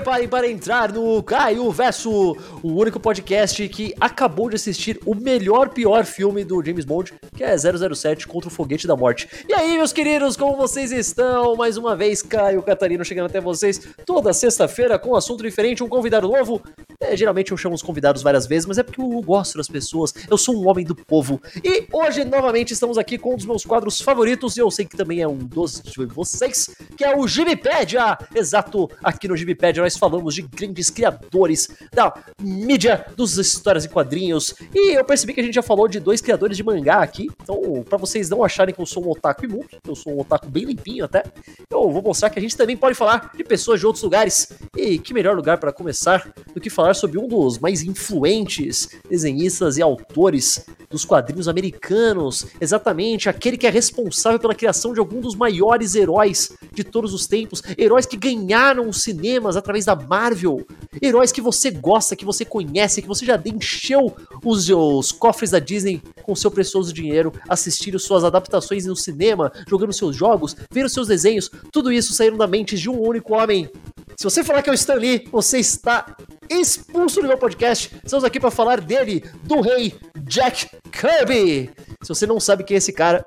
[0.00, 5.70] preparem para entrar no Caio Verso, o único podcast que acabou de assistir o melhor
[5.70, 9.28] pior filme do James Bond, que é 007 contra o Foguete da Morte.
[9.48, 11.56] E aí, meus queridos, como vocês estão?
[11.56, 15.88] Mais uma vez, Caio Catarino chegando até vocês toda sexta-feira com um assunto diferente, um
[15.88, 16.60] convidado novo.
[17.00, 20.12] É, geralmente eu chamo os convidados várias vezes, mas é porque eu gosto das pessoas,
[20.30, 21.40] eu sou um homem do povo.
[21.64, 24.96] E hoje, novamente, estamos aqui com um dos meus quadros favoritos, e eu sei que
[24.96, 28.18] também é um dos de vocês, que é o Gibipédia.
[28.34, 32.12] Exato, aqui no Gibipédia nós falamos de grandes criadores da
[32.50, 34.54] mídia, dos histórias em quadrinhos.
[34.74, 37.28] E eu percebi que a gente já falou de dois criadores de mangá aqui.
[37.42, 40.48] Então, para vocês não acharem que eu sou um otaku imundo, eu sou um otaku
[40.48, 41.24] bem limpinho até,
[41.70, 44.52] eu vou mostrar que a gente também pode falar de pessoas de outros lugares.
[44.76, 49.76] E que melhor lugar para começar do que falar sobre um dos mais influentes desenhistas
[49.76, 55.36] e autores dos quadrinhos americanos, exatamente aquele que é responsável pela criação de algum dos
[55.36, 60.66] maiores heróis de todos os tempos, heróis que ganharam os cinemas através da Marvel,
[61.00, 65.58] heróis que você gosta, que você conhece, que você já encheu os, os cofres da
[65.58, 71.08] Disney com seu precioso dinheiro, assistindo suas adaptações no cinema, jogando seus jogos, vendo seus
[71.08, 73.68] desenhos, tudo isso saíram da mente de um único homem.
[74.16, 76.14] Se você falar que é o Stan Lee, você está
[76.50, 77.90] expulso do meu podcast.
[78.04, 79.94] Estamos aqui para falar dele, do rei
[80.24, 81.70] Jack Kirby.
[82.02, 83.24] Se você não sabe quem é esse cara,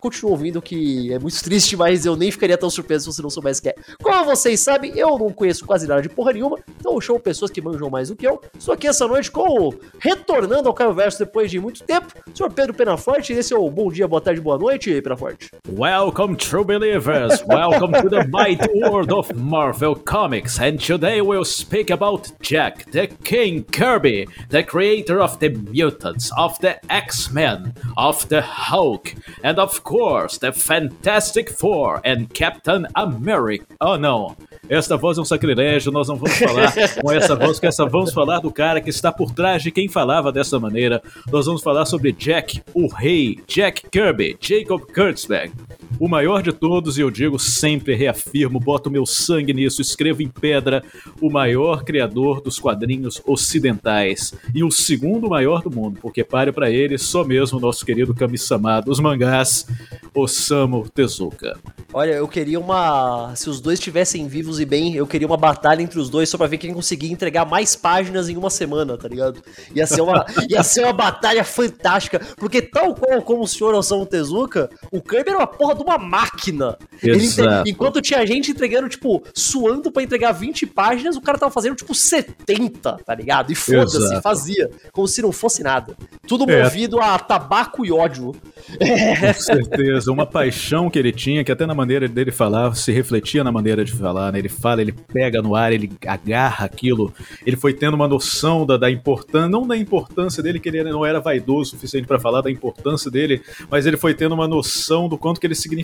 [0.00, 3.30] continua ouvindo, que é muito triste, mas eu nem ficaria tão surpreso se você não
[3.30, 3.74] soubesse quem é.
[4.02, 7.50] Como vocês sabem, eu não conheço quase nada de porra nenhuma, então eu chamo pessoas
[7.50, 8.40] que manjam mais do que eu.
[8.58, 12.74] Estou aqui essa noite com retornando ao Caio Verso depois de muito tempo, senhor Pedro
[12.74, 13.32] Penaforte.
[13.32, 15.50] Esse é o bom dia, boa tarde, boa noite, Penaforte.
[15.68, 17.42] Welcome, true believers.
[17.46, 20.58] Welcome to the mighty world of Marvel Comics.
[20.58, 26.58] And today we'll speak about Jack, the King Kirby, the creator of the mutants, of
[26.60, 33.64] the X-Men, of the Hulk, and of course, the Fantastic Four and Captain America.
[33.80, 34.36] Oh, não.
[34.68, 38.12] Esta voz é um sacrilégio, nós não vamos falar com essa voz, que essa vamos
[38.12, 41.00] falar do cara que está por trás de quem falava dessa maneira.
[41.30, 45.52] Nós vamos falar sobre Jack, o rei, Jack Kirby, Jacob Kurtzberg,
[45.98, 50.28] o maior de todos, e eu digo sempre, reafirmo, boto meu sangue nisso, escrevo em
[50.28, 50.82] pedra,
[51.20, 56.70] o maior criador dos quadrinhos ocidentais e o segundo maior do mundo, porque pare para
[56.70, 59.66] ele só mesmo o nosso querido Kami-sama dos mangás,
[60.14, 61.58] Osamu Tezuka.
[61.92, 63.34] Olha, eu queria uma.
[63.36, 66.36] Se os dois estivessem vivos e bem, eu queria uma batalha entre os dois só
[66.36, 69.42] pra ver quem conseguia entregar mais páginas em uma semana, tá ligado?
[69.74, 72.20] Ia ser uma, ia ser uma batalha fantástica.
[72.36, 75.98] Porque, tal qual como o senhor Osamu Tezuka, o Kirby era uma porra de uma
[75.98, 76.76] máquina.
[77.02, 77.68] Exato.
[77.68, 81.94] enquanto tinha gente entregando, tipo, suando pra entregar 20 páginas, o cara tava fazendo, tipo,
[81.94, 83.52] 70, tá ligado?
[83.52, 84.70] E foda-se, fazia.
[84.92, 85.96] Como se não fosse nada.
[86.26, 86.62] Tudo É.
[86.62, 88.34] movido a tabaco e ódio.
[88.78, 93.44] Com certeza, uma paixão que ele tinha, que até na maneira dele falar, se refletia
[93.44, 94.38] na maneira de falar, né?
[94.38, 97.12] Ele fala, ele pega no ar, ele agarra aquilo,
[97.44, 101.04] ele foi tendo uma noção da, da importância, não da importância dele, que ele não
[101.04, 105.08] era vaidoso o suficiente para falar da importância dele, mas ele foi tendo uma noção
[105.08, 105.75] do quanto que ele significava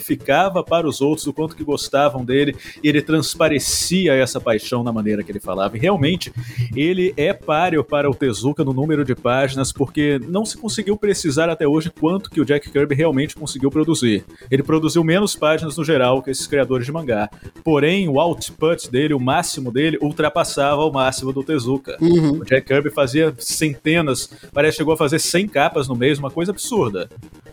[0.66, 5.22] para os outros, do quanto que gostavam dele, e ele transparecia essa paixão na maneira
[5.22, 5.76] que ele falava.
[5.76, 6.32] E realmente,
[6.74, 11.48] ele é páreo para o Tezuka no número de páginas, porque não se conseguiu precisar
[11.48, 14.24] até hoje quanto que o Jack Kirby realmente conseguiu produzir.
[14.50, 17.28] Ele produziu menos páginas no geral que esses criadores de mangá.
[17.64, 21.96] Porém, o output dele, o máximo dele, ultrapassava o máximo do Tezuka.
[22.00, 26.30] O Jack Kirby fazia centenas, parece que chegou a fazer 100 capas no mês, uma
[26.30, 27.08] coisa absurda.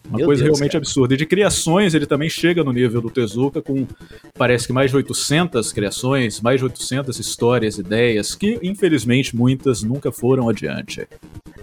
[0.07, 0.81] Uma Meu coisa Deus, realmente cara.
[0.81, 1.13] absurda.
[1.13, 3.87] E de criações, ele também chega no nível do Tezuka com,
[4.37, 10.11] parece que mais de 800 criações, mais de 800 histórias, ideias, que infelizmente muitas nunca
[10.11, 11.07] foram adiante.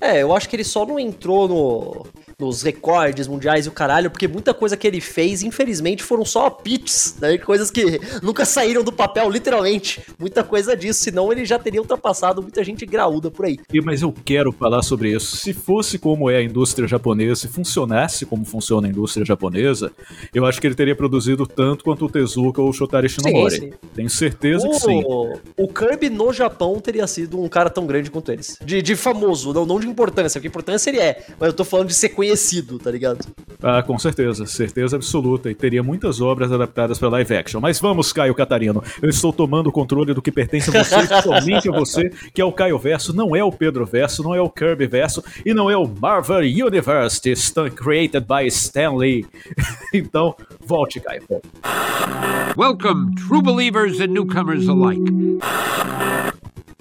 [0.00, 2.06] É, eu acho que ele só não entrou no,
[2.38, 6.50] nos recordes mundiais e o caralho, porque muita coisa que ele fez, infelizmente, foram só
[6.50, 7.38] pitches, né?
[7.38, 10.02] Coisas que nunca saíram do papel, literalmente.
[10.18, 13.58] Muita coisa disso, senão ele já teria ultrapassado muita gente graúda por aí.
[13.72, 15.34] E, mas eu quero falar sobre isso.
[15.38, 19.90] Se fosse como é a indústria japonesa, se funcionasse como funciona a indústria japonesa,
[20.34, 23.56] eu acho que ele teria produzido tanto quanto o Tezuka ou o Shotari Shinomori.
[23.56, 23.72] sim.
[23.94, 25.02] Tenho certeza que sim.
[25.06, 28.58] O, o Kirby no Japão teria sido um cara tão grande quanto eles.
[28.62, 31.88] De, de famoso, não, não de importância, porque importância ele é, mas eu tô falando
[31.88, 33.24] de ser conhecido, tá ligado?
[33.62, 35.50] Ah, com certeza, certeza absoluta.
[35.50, 37.60] E teria muitas obras adaptadas para live action.
[37.60, 38.82] Mas vamos, Caio Catarino.
[39.00, 42.44] Eu estou tomando o controle do que pertence a você, somente a você, que é
[42.44, 45.70] o Caio Verso, não é o Pedro Verso, não é o Kirby Verso e não
[45.70, 47.20] é o Marvel Universe,
[47.74, 49.24] created by Stan Lee.
[49.94, 51.22] então, volte, Caio.
[52.56, 55.02] Welcome, true believers and newcomers alike.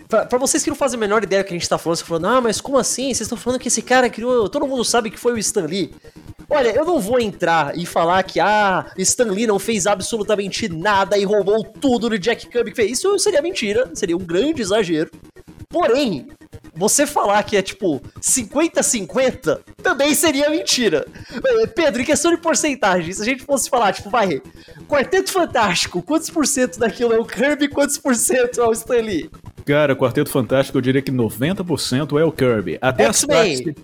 [0.07, 2.03] Pra, vocês que não fazem a menor ideia do que a gente tá falando, você
[2.03, 3.05] falando, ah, mas como assim?
[3.05, 4.47] Vocês estão falando que esse cara criou.
[4.47, 5.93] Todo mundo sabe que foi o Stan Lee.
[6.47, 11.17] Olha, eu não vou entrar e falar que, ah, Stan Lee não fez absolutamente nada
[11.17, 12.91] e roubou tudo do Jack Kirby que fez.
[12.91, 15.09] Isso seria mentira, seria um grande exagero.
[15.69, 16.27] Porém,
[16.75, 21.05] você falar que é tipo 50-50 também seria mentira.
[21.75, 24.41] Pedro, em questão de porcentagem, se a gente fosse falar, tipo, vai,
[24.87, 28.95] Quarteto Fantástico, quantos por cento daquilo é o Kirby, quantos por cento é o Stan
[29.01, 29.29] Lee?
[29.65, 32.77] Cara, Quarteto Fantástico eu diria que 90% é o Kirby.
[32.81, 33.75] Até as partes que-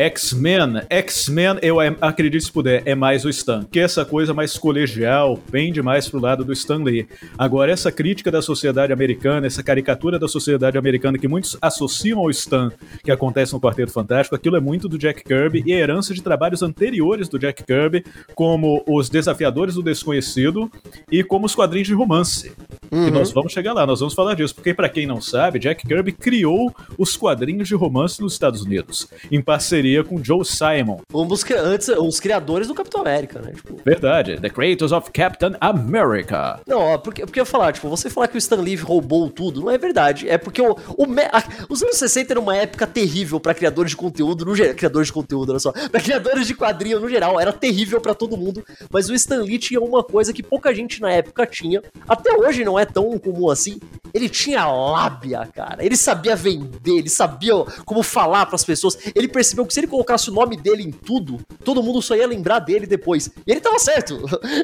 [0.00, 3.66] X-Men, X-Men, eu acredito se puder, é mais o Stan.
[3.70, 7.06] Que essa coisa mais colegial pende mais pro lado do Stan Lee.
[7.36, 12.30] Agora, essa crítica da sociedade americana, essa caricatura da sociedade americana que muitos associam ao
[12.30, 12.72] Stan,
[13.04, 16.22] que acontece no Quarteto Fantástico, aquilo é muito do Jack Kirby e a herança de
[16.22, 18.02] trabalhos anteriores do Jack Kirby,
[18.34, 20.72] como Os Desafiadores do Desconhecido
[21.12, 22.50] e como os quadrinhos de romance.
[22.90, 25.86] Que nós vamos chegar lá, nós vamos falar disso, porque pra quem não sabe, Jack
[25.86, 31.00] Kirby criou os quadrinhos de romance nos Estados Unidos, em parceria com Joe Simon.
[31.14, 33.52] Um dos, antes, os criadores do Capitão América, né?
[33.54, 36.60] Tipo, Verdade, The Creators of Captain America.
[36.66, 39.28] Não, ó, porque, porque eu ia falar, tipo, você falar que o Stan Lee roubou
[39.30, 40.28] tudo, não é verdade.
[40.28, 43.96] É porque o, o a- os anos 60 era uma época terrível pra criadores de
[43.96, 44.74] conteúdo, no geral.
[44.74, 45.72] Criadores de conteúdo, olha só.
[45.90, 48.62] Pra criadores de quadrinho no geral, era terrível pra todo mundo.
[48.90, 51.82] Mas o Stan Lee tinha uma coisa que pouca gente na época tinha.
[52.08, 53.78] Até hoje não é tão comum assim.
[54.12, 55.84] Ele tinha lábia, cara.
[55.84, 57.54] Ele sabia vender, ele sabia
[57.84, 58.98] como falar pras pessoas.
[59.14, 62.26] Ele percebeu que se ele colocasse o nome dele em tudo, todo mundo só ia
[62.26, 63.30] lembrar dele depois.
[63.46, 64.20] E ele tava certo.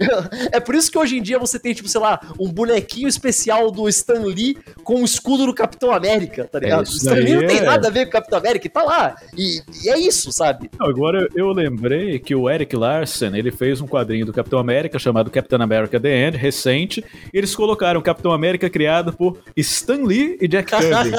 [0.50, 3.70] é por isso que hoje em dia você tem, tipo, sei lá, um bonequinho especial
[3.70, 6.84] do Stan Lee com o escudo do Capitão América, tá ligado?
[6.84, 8.70] isso o Stan Lee não tem é- nada a ver com o Capitão América e
[8.70, 9.16] tá lá.
[9.36, 10.70] E, e é isso, sabe?
[10.78, 15.30] Agora eu lembrei que o Eric Larsen ele fez um quadrinho do Capitão América chamado
[15.30, 17.04] Captain America The End, recente.
[17.32, 21.10] E eles colocaram Capitão América criado por Stan Lee e Jack Kirby.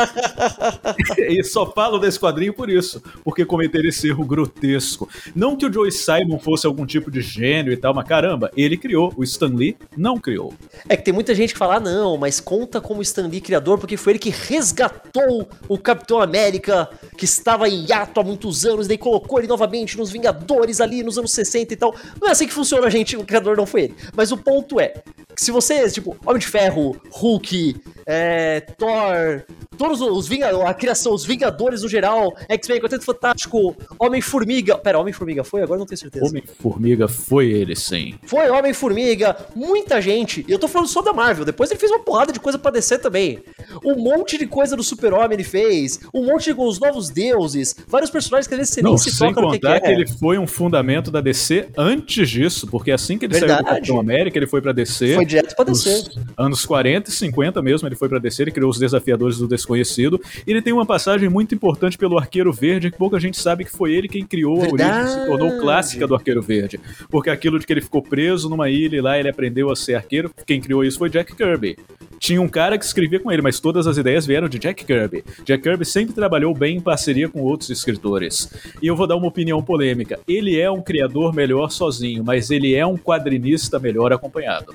[1.37, 5.09] e só falo desse quadrinho por isso, porque cometeram esse erro grotesco.
[5.35, 8.77] Não que o Joe Simon fosse algum tipo de gênio e tal, mas caramba, ele
[8.77, 10.53] criou, o Stan Lee não criou.
[10.87, 13.77] É que tem muita gente que fala, ah, não, mas conta como Stan Lee criador,
[13.77, 18.87] porque foi ele que resgatou o Capitão América, que estava em hiato há muitos anos,
[18.87, 21.93] daí colocou ele novamente nos Vingadores ali nos anos 60 e tal.
[22.21, 23.95] Não é assim que funciona, gente, o criador não foi ele.
[24.15, 24.93] Mas o ponto é,
[25.35, 26.76] que se você, tipo, Homem de Ferro,
[27.11, 27.75] Hulk,
[28.05, 29.43] é, Thor,
[29.77, 34.77] todos os Vingadores, a criação, os Vingadores no geral, X-Men, Quarteto Fantástico, Homem-Formiga.
[34.77, 35.61] Pera, Homem-Formiga foi?
[35.61, 36.25] Agora não tenho certeza.
[36.25, 38.15] Homem-Formiga foi ele, sim.
[38.25, 40.45] Foi Homem-Formiga, muita gente.
[40.47, 41.45] E eu tô falando só da Marvel.
[41.45, 43.39] Depois ele fez uma porrada de coisa pra descer também.
[43.83, 45.99] Um monte de coisa do Super-Homem ele fez.
[46.13, 47.75] Um monte de os novos deuses.
[47.87, 49.77] Vários personagens que às vezes você Não, nem se sem toca no que, que contar
[49.77, 49.79] é.
[49.79, 53.63] que ele foi um fundamento da DC antes disso, porque assim que ele saiu Verdade.
[53.63, 55.15] do Capitão América, ele foi pra DC.
[55.15, 56.11] Foi direto pra nos descer.
[56.57, 60.19] Anos 40 e 50 mesmo, ele foi pra DC, ele criou os Desafiadores do Desconhecido.
[60.45, 63.71] E ele tem uma passagem muito importante pelo Arqueiro Verde, que pouca gente sabe que
[63.71, 65.61] foi ele quem criou a origem, se tornou Verdade.
[65.61, 66.79] clássica do Arqueiro Verde.
[67.09, 69.95] Porque aquilo de que ele ficou preso numa ilha e lá ele aprendeu a ser
[69.95, 71.77] arqueiro, quem criou isso foi Jack Kirby.
[72.19, 75.23] Tinha um cara que escrevia com ele, mas todas as ideias vieram de Jack Kirby.
[75.45, 78.51] Jack Kirby sempre trabalhou bem em parceria com outros escritores.
[78.81, 80.19] E eu vou dar uma opinião polêmica.
[80.27, 84.73] Ele é um criador melhor sozinho, mas ele é um quadrinista melhor acompanhado.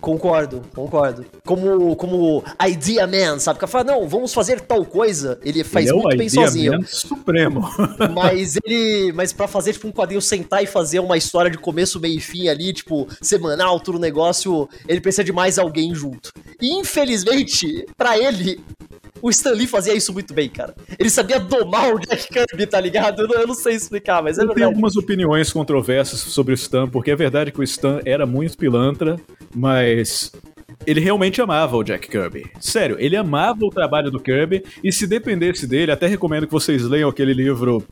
[0.00, 0.99] Concordo, concordo.
[1.44, 3.58] Como, como Idea Man, sabe?
[3.58, 5.38] Que fala, não, vamos fazer tal coisa.
[5.44, 6.72] Ele faz ele é muito um bem sozinho.
[6.72, 7.68] man supremo.
[8.14, 9.12] Mas ele.
[9.12, 12.20] Mas pra fazer, tipo, um quadrinho sentar e fazer uma história de começo, meio e
[12.20, 16.30] fim ali, tipo, semanal, tudo negócio, ele precisa de mais alguém junto.
[16.60, 18.60] E infelizmente, pra ele.
[19.22, 20.74] O Stan Lee fazia isso muito bem, cara.
[20.98, 23.20] Ele sabia domar o Jack Kirby, tá ligado?
[23.20, 24.74] Eu não, eu não sei explicar, mas é Eu tenho verdade.
[24.74, 29.20] algumas opiniões controversas sobre o Stan, porque é verdade que o Stan era muito pilantra,
[29.54, 30.32] mas
[30.86, 32.50] ele realmente amava o Jack Kirby.
[32.60, 36.82] Sério, ele amava o trabalho do Kirby, e se dependesse dele, até recomendo que vocês
[36.84, 37.82] leiam aquele livro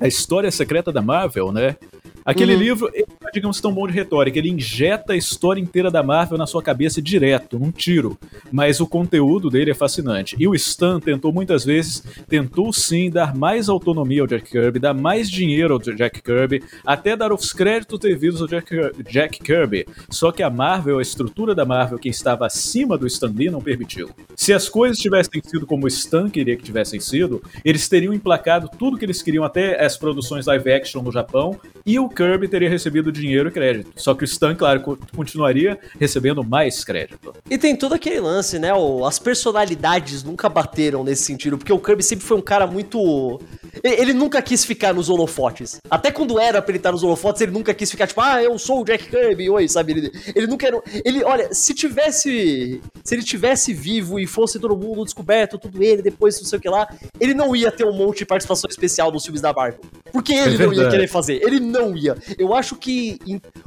[0.00, 1.76] A História Secreta da Marvel, né?
[2.24, 2.60] Aquele Uhum.
[2.60, 3.06] livro, ele
[3.36, 4.38] digamos, tão bom de retórica.
[4.38, 8.18] Ele injeta a história inteira da Marvel na sua cabeça direto, num tiro.
[8.50, 10.34] Mas o conteúdo dele é fascinante.
[10.38, 14.94] E o Stan tentou muitas vezes, tentou sim dar mais autonomia ao Jack Kirby, dar
[14.94, 18.74] mais dinheiro ao Jack Kirby, até dar os créditos devidos ao Jack,
[19.08, 19.86] Jack Kirby.
[20.08, 23.60] Só que a Marvel, a estrutura da Marvel que estava acima do Stan Lee, não
[23.60, 24.08] permitiu.
[24.34, 28.70] Se as coisas tivessem sido como o Stan queria que tivessem sido, eles teriam emplacado
[28.78, 32.70] tudo que eles queriam, até as produções live action no Japão, e o Kirby teria
[32.70, 33.90] recebido dinheiro e crédito.
[33.96, 37.32] Só que o Stan, claro, co- continuaria recebendo mais crédito.
[37.50, 38.70] E tem todo aquele lance, né?
[39.06, 43.40] As personalidades nunca bateram nesse sentido, porque o Kirby sempre foi um cara muito.
[43.82, 45.78] Ele, ele nunca quis ficar nos holofotes.
[45.90, 48.58] Até quando era pra ele estar nos holofotes, ele nunca quis ficar tipo, ah, eu
[48.58, 49.92] sou o Jack Kirby, oi, sabe?
[49.92, 50.80] Ele, ele nunca era.
[51.04, 52.80] Ele, olha, se tivesse.
[53.04, 56.62] Se ele tivesse vivo e fosse todo mundo descoberto, tudo ele, depois não sei o
[56.62, 56.88] que lá,
[57.20, 59.80] ele não ia ter um monte de participação especial nos filmes da Marvel.
[60.16, 61.42] Porque ele não ia querer fazer.
[61.42, 62.16] Ele não ia.
[62.38, 63.18] Eu acho que.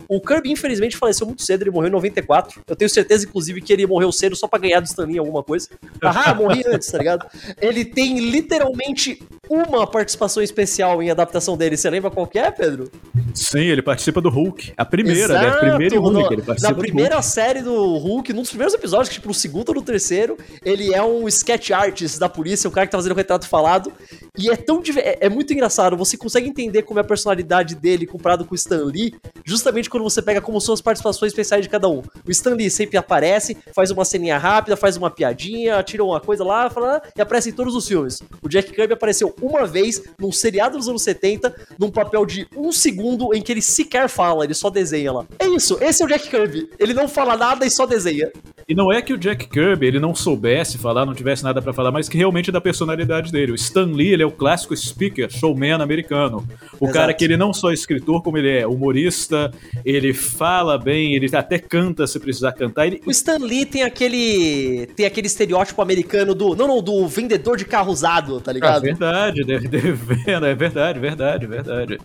[0.07, 1.61] O Kirby, infelizmente, faleceu muito cedo.
[1.61, 2.61] Ele morreu em 94.
[2.67, 5.19] Eu tenho certeza, inclusive, que ele morreu cedo só pra ganhar do Stan Lee em
[5.19, 5.69] alguma coisa.
[6.01, 7.27] Ah, morri antes, tá ligado?
[7.61, 11.77] Ele tem literalmente uma participação especial em adaptação dele.
[11.77, 12.91] Você lembra qual que é, Pedro?
[13.35, 14.73] Sim, ele participa do Hulk.
[14.75, 15.39] A primeira, né?
[15.39, 16.33] A Exato, primeira e única.
[16.33, 19.35] Ele participa na do primeira série do Hulk, num dos primeiros episódios, que, tipo, no
[19.35, 22.97] segundo ou no terceiro, ele é um sketch artist da polícia, o cara que tá
[22.97, 23.93] fazendo o retrato falado.
[24.35, 24.81] E é tão.
[24.97, 25.97] É, é muito engraçado.
[25.97, 30.03] Você consegue entender como é a personalidade dele comparado com o Stan Lee, justamente quando
[30.03, 32.01] você pega como são as participações especiais de cada um.
[32.25, 36.43] O Stan Lee sempre aparece, faz uma ceninha rápida, faz uma piadinha, tira uma coisa
[36.43, 38.21] lá, fala, e aparece em todos os filmes.
[38.41, 42.71] O Jack Kirby apareceu uma vez num seriado dos anos 70, num papel de um
[42.71, 45.25] segundo em que ele sequer fala, ele só desenha lá.
[45.37, 46.69] É isso, esse é o Jack Kirby.
[46.79, 48.31] Ele não fala nada e só desenha.
[48.67, 51.73] E não é que o Jack Kirby ele não soubesse falar, não tivesse nada pra
[51.73, 53.51] falar, mas que realmente é da personalidade dele.
[53.51, 56.18] O Stan Lee ele é o clássico speaker, showman americano.
[56.27, 56.93] O Exato.
[56.93, 59.51] cara que ele não só é escritor, como ele é humorista,
[59.85, 62.87] ele fala bem, ele até canta se precisar cantar.
[62.87, 67.57] Ele, O Stan Lee tem aquele tem aquele estereótipo americano do, não, não, do vendedor
[67.57, 68.81] de carro usado, tá Ah, ligado?
[68.81, 69.99] verdade, deve, deve?
[70.49, 71.97] É verdade, verdade, verdade.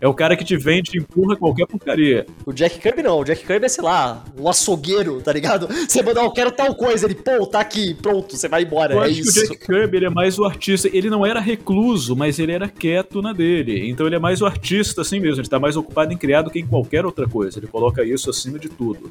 [0.00, 2.26] É o cara que te vende e empurra qualquer porcaria.
[2.46, 5.66] O Jack Kirby não, o Jack Kirby é, sei lá, um açougueiro, tá ligado?
[5.88, 8.94] Você manda, "Ah, eu quero tal coisa, ele, pô, tá aqui, pronto, você vai embora,
[8.94, 9.40] Eu é acho que o isso.
[9.48, 10.88] Jack Kirby ele é mais o artista.
[10.92, 13.57] Ele não era recluso, mas ele era quieto na dele.
[13.88, 15.40] Então ele é mais o artista assim mesmo.
[15.40, 17.58] Ele tá mais ocupado em criar do que em qualquer outra coisa.
[17.58, 19.10] Ele coloca isso acima de tudo.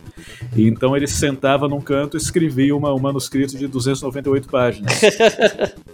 [0.56, 5.02] E então ele sentava num canto e escrevia uma, um manuscrito de 298 páginas.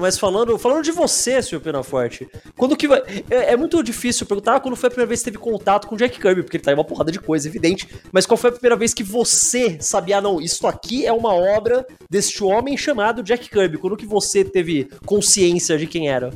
[0.00, 3.02] Mas falando, falando de você, senhor Penaforte, quando que vai.
[3.30, 5.98] É, é muito difícil perguntar quando foi a primeira vez que teve contato com o
[5.98, 7.88] Jack Kirby, porque ele tá em uma porrada de coisa, evidente.
[8.12, 11.34] Mas qual foi a primeira vez que você sabia, ah, não, isso aqui é uma
[11.34, 13.78] obra deste homem chamado Jack Kirby?
[13.78, 16.30] Quando que você teve consciência de quem era?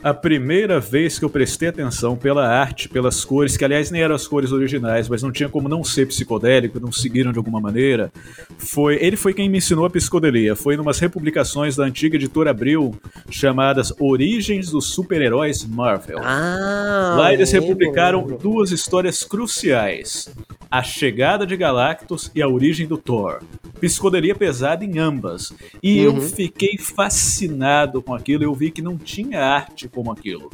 [0.00, 4.14] A primeira vez que eu prestei atenção pela arte, pelas cores, que aliás nem eram
[4.14, 8.12] as cores originais, mas não tinha como não ser psicodélico, não seguiram de alguma maneira,
[8.58, 10.54] foi ele foi quem me ensinou a psicodelia.
[10.54, 12.94] Foi numas republicações da antiga editora Abril,
[13.28, 16.20] chamadas Origens dos Super-Heróis Marvel.
[16.22, 17.16] Ah!
[17.18, 18.38] Lá eles lembro, republicaram lembro.
[18.38, 20.32] duas histórias cruciais:
[20.70, 23.40] a chegada de Galactus e a origem do Thor.
[23.80, 25.52] Psicodelia pesada em ambas.
[25.82, 26.20] E eu Uhum.
[26.20, 28.42] fiquei fascinado com aquilo.
[28.42, 30.50] Eu vi que não tinha arte como aquilo.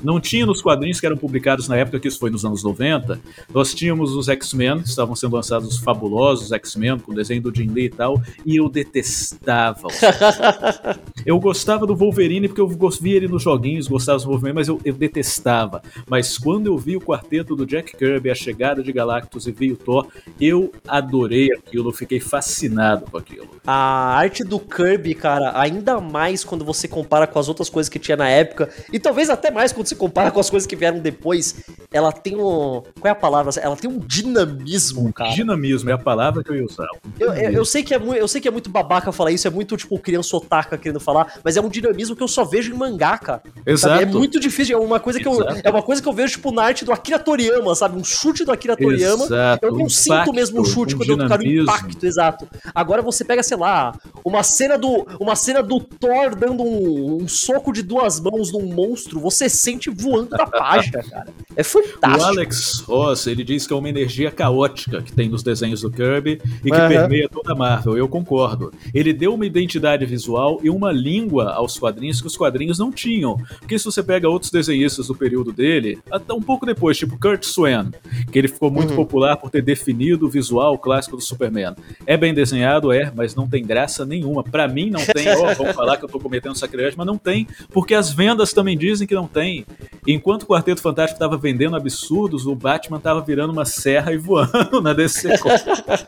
[0.00, 3.20] Não tinha nos quadrinhos que eram publicados na época, que isso foi nos anos 90.
[3.52, 7.66] Nós tínhamos os X-Men, estavam sendo lançados os fabulosos X-Men, com o desenho do Jim
[7.66, 9.88] Lee e tal, e eu detestava.
[9.88, 9.94] os
[11.26, 14.80] eu gostava do Wolverine porque eu via ele nos joguinhos, gostava do Wolverine, mas eu,
[14.84, 15.82] eu detestava.
[16.08, 19.72] Mas quando eu vi o quarteto do Jack Kirby, a chegada de Galactus e vi
[19.72, 20.06] o Thor,
[20.40, 23.48] eu adorei aquilo, eu fiquei fascinado com aquilo.
[23.66, 27.98] A arte do Kirby, cara, ainda mais quando você compara com as outras coisas que
[27.98, 30.98] tinha na época, e talvez até mais quando você compara com as coisas que vieram
[30.98, 31.56] depois,
[31.92, 32.82] ela tem um.
[33.00, 33.52] Qual é a palavra?
[33.60, 35.30] Ela tem um dinamismo, cara.
[35.30, 36.88] Dinamismo é a palavra que eu ia usar.
[37.18, 39.46] Eu, eu, eu sei que é muito, eu sei que é muito babaca falar isso,
[39.46, 42.72] é muito tipo criança otaka querendo falar, mas é um dinamismo que eu só vejo
[42.72, 43.42] em mangá, cara.
[43.66, 43.94] Exato.
[43.94, 44.02] Sabe?
[44.02, 46.52] É muito difícil, é uma coisa que eu, é uma coisa que eu vejo tipo
[46.52, 47.98] na arte do Akira Toriyama, sabe?
[47.98, 49.24] Um chute do Akira Toriyama.
[49.24, 51.62] Exato, Eu não um sinto impacto, mesmo o chute um quando eu quero o dinamismo.
[51.62, 52.48] impacto, exato.
[52.74, 57.28] Agora você pega, sei lá, uma cena do uma cena do Thor dando um, um
[57.28, 61.28] soco de duas mãos num monstro, você sente voando da página, cara.
[61.56, 62.24] É O fantástico.
[62.24, 66.40] Alex Ross, ele diz que é uma energia caótica que tem nos desenhos do Kirby
[66.64, 66.88] e que Aham.
[66.88, 67.96] permeia toda a Marvel.
[67.96, 68.72] Eu concordo.
[68.94, 73.36] Ele deu uma identidade visual e uma língua aos quadrinhos que os quadrinhos não tinham.
[73.58, 77.44] Porque se você pega outros desenhistas do período dele, até um pouco depois, tipo Kurt
[77.44, 77.90] Swan,
[78.30, 81.74] que ele ficou muito popular por ter definido o visual clássico do Superman.
[82.06, 84.42] É bem desenhado, é, mas não tem graça nenhuma.
[84.42, 87.46] Pra mim não tem, ó, vamos falar que eu tô cometendo sacrilégio, mas não tem,
[87.70, 89.66] porque as vendas também dizem que não tem.
[90.06, 94.80] Enquanto o Quarteto Fantástico estava vendendo absurdos, o Batman estava virando uma serra e voando
[94.80, 95.28] na DC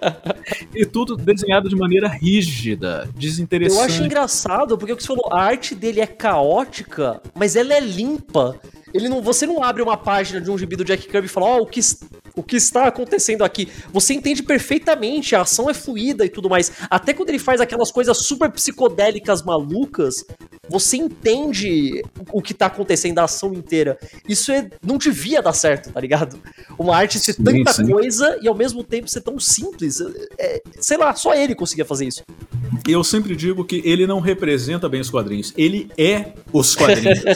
[0.74, 3.92] e tudo desenhado de maneira rígida, Eu desinteressante.
[3.92, 7.80] acho engraçado, porque o que você falou, a arte dele é caótica, mas ela é
[7.80, 8.58] limpa.
[8.92, 11.46] Ele não, você não abre uma página de um gibi do Jack Kirby e fala,
[11.46, 11.80] ó, o, que,
[12.34, 13.68] o que está acontecendo aqui.
[13.92, 16.72] Você entende perfeitamente, a ação é fluida e tudo mais.
[16.88, 20.24] Até quando ele faz aquelas coisas super psicodélicas malucas,
[20.68, 23.98] você entende o que tá acontecendo, a ação inteira.
[24.28, 26.38] Isso é, não devia dar certo, tá ligado?
[26.78, 27.90] Uma arte ser Sim, tanta sim.
[27.90, 30.00] coisa e ao mesmo tempo ser tão simples.
[30.38, 32.22] É, sei lá, só ele conseguia fazer isso.
[32.86, 37.20] Eu sempre digo que ele não representa bem os quadrinhos, ele é os quadrinhos.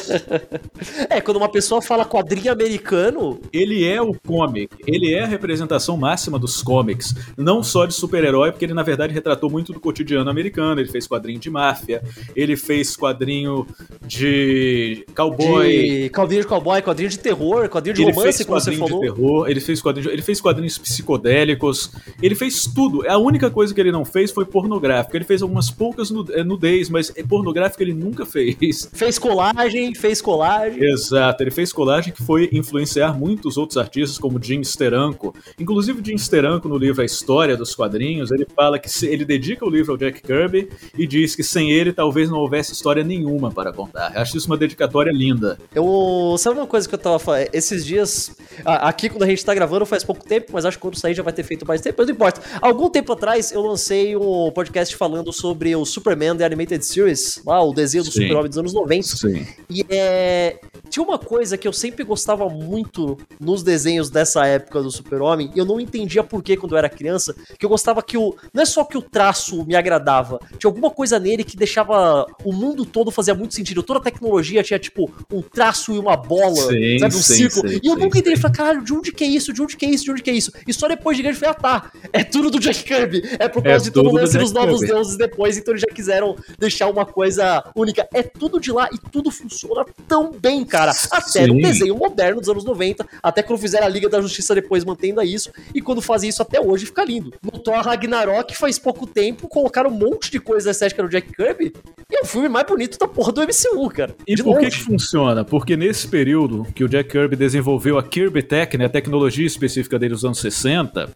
[1.10, 5.96] É, quando uma pessoa fala quadrinho americano, ele é o comic, ele é a representação
[5.96, 10.28] máxima dos comics, não só de super-herói, porque ele na verdade retratou muito do cotidiano
[10.28, 12.02] americano, ele fez quadrinho de máfia,
[12.34, 13.66] ele fez quadrinho quadrinho
[14.06, 15.68] de cowboy.
[15.68, 18.88] De quadrinho de cowboy, quadrinho de terror, quadrinho de ele romance, fez como você quadrinho
[18.88, 19.00] falou.
[19.02, 21.90] de terror, ele fez quadrinho, ele fez quadrinhos psicodélicos,
[22.22, 23.08] ele fez tudo.
[23.08, 25.16] A única coisa que ele não fez foi pornográfico.
[25.16, 28.88] Ele fez algumas poucas eh, nudez, mas pornográfico ele nunca fez.
[28.92, 30.82] Fez colagem, fez colagem.
[30.84, 35.34] Exato, ele fez colagem que foi influenciar muitos outros artistas, como Jim Steranko.
[35.58, 39.64] Inclusive, Jim Steranko, no livro A História dos Quadrinhos, ele fala que se- ele dedica
[39.64, 43.50] o livro ao Jack Kirby e diz que sem ele talvez não houvesse história nenhuma
[43.50, 44.12] para contar.
[44.14, 45.58] Eu acho isso uma dedicatória linda.
[45.74, 46.36] Eu.
[46.38, 47.48] Sabe uma coisa que eu tava falando?
[47.52, 48.36] Esses dias.
[48.64, 51.22] Aqui, quando a gente tá gravando, faz pouco tempo, mas acho que quando sair já
[51.22, 52.40] vai ter feito mais tempo, mas não importa.
[52.60, 57.62] Algum tempo atrás, eu lancei um podcast falando sobre o Superman The Animated Series, lá,
[57.62, 58.10] o desenho do.
[58.14, 59.08] Super-Homem dos anos 90.
[59.08, 59.46] Sim.
[59.68, 60.58] E é.
[60.88, 65.58] Tinha uma coisa que eu sempre gostava muito nos desenhos dessa época do Super-Homem, e
[65.58, 68.34] eu não entendia por que quando eu era criança, que eu gostava que o.
[68.52, 72.52] Não é só que o traço me agradava, tinha alguma coisa nele que deixava o
[72.52, 73.82] mundo todo fazia muito sentido.
[73.82, 77.14] Toda a tecnologia tinha, tipo, um traço e uma bola, Sim, sabe?
[77.14, 77.68] Um sim, círculo.
[77.68, 79.52] sim, e eu nunca entendi, falei, caralho, de onde que é isso?
[79.52, 80.04] De onde que é isso?
[80.04, 80.52] De onde que é isso?
[80.66, 83.22] E só depois de grande falei, ah tá, é tudo do Jack Kirby.
[83.38, 84.92] É por É causa de todo o lance dos novos Kirby.
[84.94, 88.06] deuses depois, então eles já quiseram deixar uma coisa única.
[88.12, 90.92] É tudo de lá e tudo funciona tão bem, cara.
[91.16, 91.60] Até no Sim.
[91.60, 95.50] desenho moderno dos anos 90, até quando fizeram a Liga da Justiça depois mantendo isso,
[95.74, 97.32] e quando fazem isso até hoje fica lindo.
[97.42, 101.72] No Thor Ragnarok faz pouco tempo, colocaram um monte de coisa estética do Jack Kirby,
[102.10, 104.14] e é o filme mais bonito da porra do MCU, cara.
[104.26, 104.70] E por longe.
[104.70, 105.44] que funciona?
[105.44, 109.98] Porque nesse período que o Jack Kirby desenvolveu a Kirby Tech, né, a tecnologia específica
[109.98, 111.10] dele dos anos 60,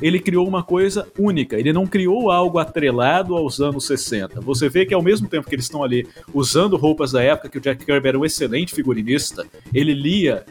[0.00, 1.58] ele criou uma coisa única.
[1.58, 4.40] Ele não criou algo atrelado aos anos 60.
[4.40, 7.58] Você vê que ao mesmo tempo que eles estão ali usando roupas da época, que
[7.58, 9.37] o Jack Kirby era um excelente figurinista,
[9.74, 10.44] ele lia,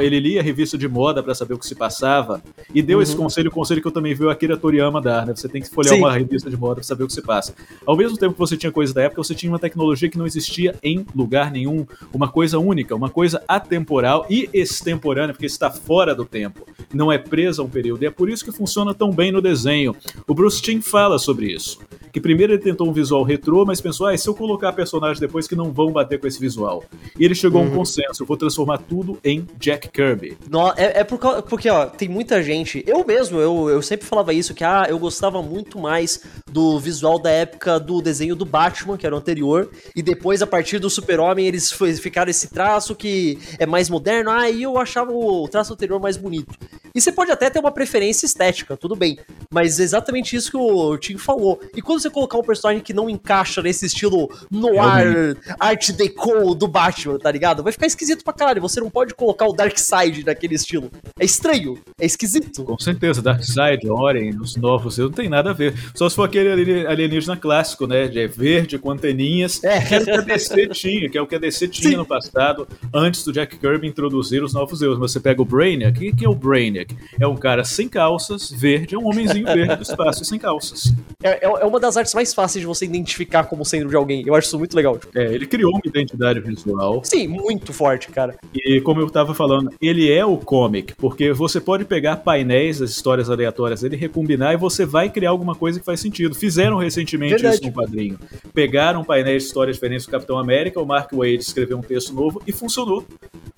[0.00, 2.42] ele lia revista de moda para saber o que se passava
[2.74, 5.34] e deu esse conselho, o conselho que eu também vi o Akira Toriyama dar, né?
[5.34, 6.00] Você tem que folhear Sim.
[6.00, 7.54] uma revista de moda para saber o que se passa.
[7.86, 10.26] Ao mesmo tempo que você tinha coisa da época, você tinha uma tecnologia que não
[10.26, 16.14] existia em lugar nenhum, uma coisa única, uma coisa atemporal e extemporânea, porque está fora
[16.14, 18.02] do tempo, não é presa a um período.
[18.02, 19.94] E é por isso que funciona tão bem no desenho.
[20.26, 21.78] O Bruce Timm fala sobre isso.
[22.12, 25.18] Que primeiro ele tentou um visual retrô, mas pensou, ah, e se eu colocar personagens
[25.18, 26.84] depois que não vão bater com esse visual?
[27.18, 30.36] E ele chegou a um consenso, eu vou transformar tudo em Jack Kirby.
[30.50, 32.82] No- é, é por porque, ó, tem muita gente.
[32.86, 36.22] Eu mesmo, eu, eu sempre falava isso, que ah, eu gostava muito mais
[36.54, 39.68] do visual da época do desenho do Batman, que era o anterior.
[39.94, 44.30] E depois, a partir do Super-Homem, eles ficaram esse traço que é mais moderno.
[44.30, 46.56] Ah, e eu achava o traço anterior mais bonito.
[46.94, 49.18] E você pode até ter uma preferência estética, tudo bem.
[49.52, 51.60] Mas é exatamente isso que o Tim falou.
[51.74, 56.68] E quando você colocar um personagem que não encaixa nesse estilo noir, art deco do
[56.68, 57.64] Batman, tá ligado?
[57.64, 58.62] Vai ficar esquisito pra caralho.
[58.62, 60.88] Você não pode colocar o Darkseid naquele estilo.
[61.18, 62.62] É estranho, é esquisito.
[62.62, 65.74] Com certeza, Darkseid, Oren, os novos, não tem nada a ver.
[65.96, 68.06] Só se for aquele ali- alienígena clássico, né?
[68.08, 69.80] De verde, com anteninhas, É.
[69.80, 71.96] que era o que a DC tinha, que é o que a DC tinha Sim.
[71.96, 74.98] no passado, antes do Jack Kirby introduzir os novos deuses.
[74.98, 76.94] Mas você pega o Brainiac, o que é o Brainiac?
[77.20, 80.92] É um cara sem calças, verde, é um homenzinho verde do espaço sem calças.
[81.22, 84.22] É, é, é uma das artes mais fáceis de você identificar como sendo de alguém.
[84.26, 84.98] Eu acho isso muito legal.
[84.98, 87.02] Tipo, É, ele criou uma identidade visual.
[87.04, 88.36] sim, muito forte, cara.
[88.54, 92.90] E como eu tava falando, ele é o comic, porque você pode pegar painéis das
[92.90, 96.33] histórias aleatórias dele, recombinar e você vai criar alguma coisa que faz sentido.
[96.34, 97.54] Fizeram recentemente Verdade.
[97.56, 98.18] isso no quadrinho.
[98.52, 102.42] Pegaram painéis de histórias diferentes do Capitão América, o Mark Wade escreveu um texto novo
[102.46, 103.04] e funcionou.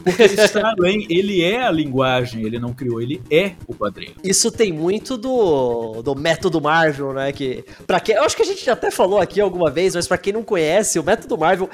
[0.04, 4.14] Porque ele está além, ele é a linguagem, ele não criou, ele é o quadrinho.
[4.22, 7.32] Isso tem muito do, do método Marvel, né?
[7.32, 10.06] Que, pra quem, eu acho que a gente já até falou aqui alguma vez, mas
[10.06, 11.68] pra quem não conhece, o método Marvel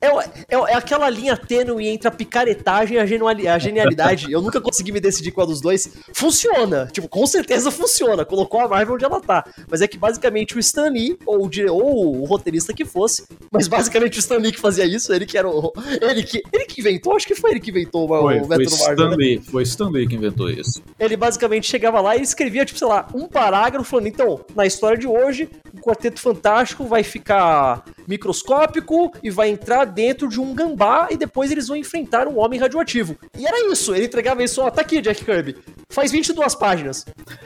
[0.00, 4.32] é, é, é aquela linha tênue entre a picaretagem e a, genuali- a genialidade.
[4.32, 5.88] Eu nunca consegui me decidir qual dos dois.
[6.12, 8.24] Funciona, tipo, com certeza funciona.
[8.24, 9.44] Colocou a Marvel onde ela tá.
[9.70, 14.18] Mas é que basicamente o Stan Lee, ou ou o roteirista que fosse, mas basicamente
[14.18, 15.72] o Stan Lee que fazia isso, ele que era o.
[16.00, 18.56] Ele que, ele que inventou, acho que foi ele que inventou o, Foi, o foi
[18.56, 18.94] método Marvel.
[18.94, 19.16] Stan né?
[19.16, 20.82] Lee, foi Stan Lee que inventou isso.
[20.98, 24.98] ele basicamente chegava lá e escrevia, tipo, sei lá, um parágrafo falando, então, na história
[24.98, 31.08] de hoje, o Quarteto Fantástico vai ficar microscópico e vai entrar dentro de um gambá
[31.10, 33.16] e depois eles vão enfrentar um homem radioativo.
[33.38, 35.56] E era isso, ele entregava isso, ó, tá aqui, Jack Kirby,
[35.96, 37.04] faz 22 páginas.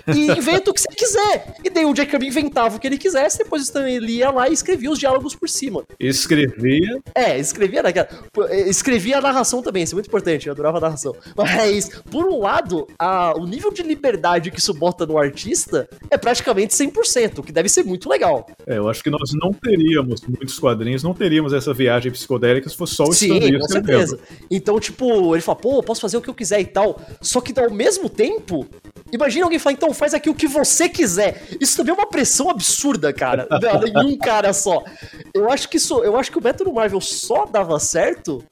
[0.09, 1.55] E inventa o que você quiser.
[1.65, 4.31] E daí o Jack Kirby inventava o que ele quisesse, depois o Stan Lee ia
[4.31, 5.85] lá e escrevia os diálogos por cima.
[5.99, 8.09] Escrevia, É, escrevia naquela.
[8.33, 11.15] pô, eh, Escrevia a narração também, isso é muito importante, eu adorava a narração.
[11.37, 16.19] Mas, por um lado, a- o nível de liberdade que isso bota no artista é
[16.19, 18.47] praticamente 100%, o que deve ser muito legal.
[18.67, 22.77] é, eu acho que nós não teríamos muitos quadrinhos, não teríamos essa viagem psicodélica se
[22.77, 24.19] fosse só o Stan Sim, Lee com certeza.
[24.51, 27.01] Então, tipo, ele fala, pô, eu posso fazer o que eu quiser e tal.
[27.21, 28.40] Só que ao mesmo tempo,
[29.13, 31.43] Imagina alguém falar, então faz aqui o que você quiser.
[31.61, 33.47] Isso também é uma pressão absurda, cara.
[33.89, 34.83] em um cara só.
[35.35, 38.45] Eu acho que isso, eu acho que o método Marvel só dava certo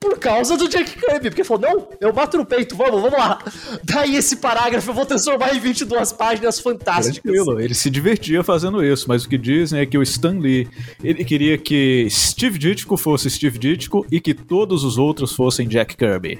[0.00, 3.38] por causa do Jack Kirby, porque falou, não, eu bato no peito, vamos, vamos lá.
[3.84, 7.20] Daí esse parágrafo eu vou transformar em 22 páginas fantásticas.
[7.20, 10.66] Tranquilo, ele se divertia fazendo isso, mas o que dizem é que o Stan Lee,
[11.04, 15.94] ele queria que Steve Ditko fosse Steve Ditko e que todos os outros fossem Jack
[15.94, 16.38] Kirby.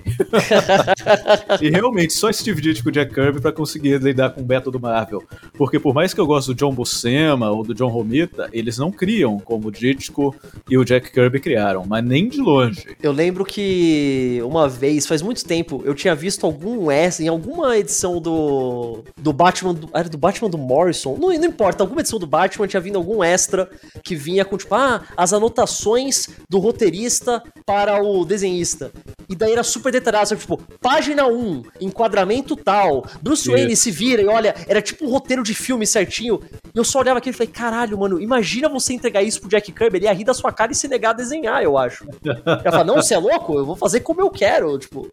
[1.60, 5.22] e realmente, só Steve Ditko e Jack Kirby para conseguir lidar com o método Marvel.
[5.58, 8.90] Porque por mais que eu goste do John Buscema ou do John Romita, eles não
[8.90, 10.34] criam como o Ditko
[10.70, 12.96] e o Jack Kirby criaram, mas nem de longe.
[13.02, 17.76] Eu lembro que uma vez, faz muito tempo, eu tinha visto algum S em alguma
[17.76, 22.20] edição do do Batman, do, era do Batman do Morrison, não, não importa, alguma edição
[22.20, 23.68] do Batman tinha vindo algum extra
[24.04, 28.92] que vinha com tipo, ah, as anotações do roteirista para o desenhista.
[29.28, 30.40] E daí era super detalhado, sabe?
[30.40, 35.42] tipo, página 1, enquadramento tal, Bruce Wayne se vira e olha, era tipo um roteiro
[35.42, 36.40] de filme certinho.
[36.72, 39.72] E eu só olhava aquilo e falei, caralho, mano, imagina você entregar isso pro Jack
[39.72, 42.06] Kirby, ele ia rir da sua cara e se negar a desenhar, eu acho.
[42.24, 43.39] Ela fala, não, você é louco?
[43.48, 45.08] Eu vou fazer como eu quero, tipo...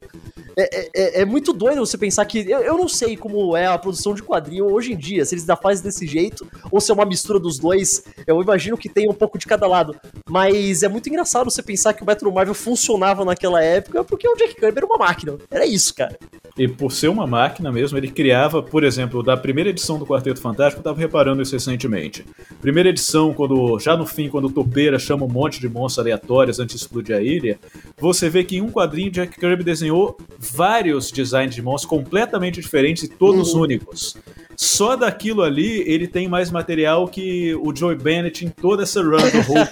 [0.60, 2.40] É, é, é, muito doido você pensar que.
[2.50, 5.44] Eu, eu não sei como é a produção de quadrinho hoje em dia, se eles
[5.44, 8.04] ainda fazem desse jeito, ou se é uma mistura dos dois.
[8.26, 9.96] Eu imagino que tem um pouco de cada lado.
[10.28, 14.36] Mas é muito engraçado você pensar que o Metro Marvel funcionava naquela época, porque o
[14.36, 15.38] Jack Kirby era uma máquina.
[15.52, 16.18] Era isso, cara.
[16.58, 20.41] E por ser uma máquina mesmo, ele criava, por exemplo, da primeira edição do Quarteto
[20.41, 22.26] Fantástico, eu tava reparando isso recentemente.
[22.60, 26.60] Primeira edição, quando já no fim, quando o Topeira chama um monte de monstros aleatórios
[26.60, 27.60] antes de explodir a ilha,
[28.00, 33.04] você vê que em um quadrinho Jack Kirby desenhou vários designs de monstros completamente diferentes
[33.04, 33.62] e todos uhum.
[33.62, 34.17] únicos.
[34.60, 39.17] Só daquilo ali ele tem mais material que o Joey Bennett em toda essa run
[39.17, 39.72] do Hulk.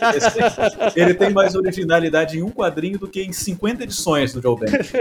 [0.96, 4.92] ele tem mais originalidade em um quadrinho do que em 50 edições do Joe Bennett.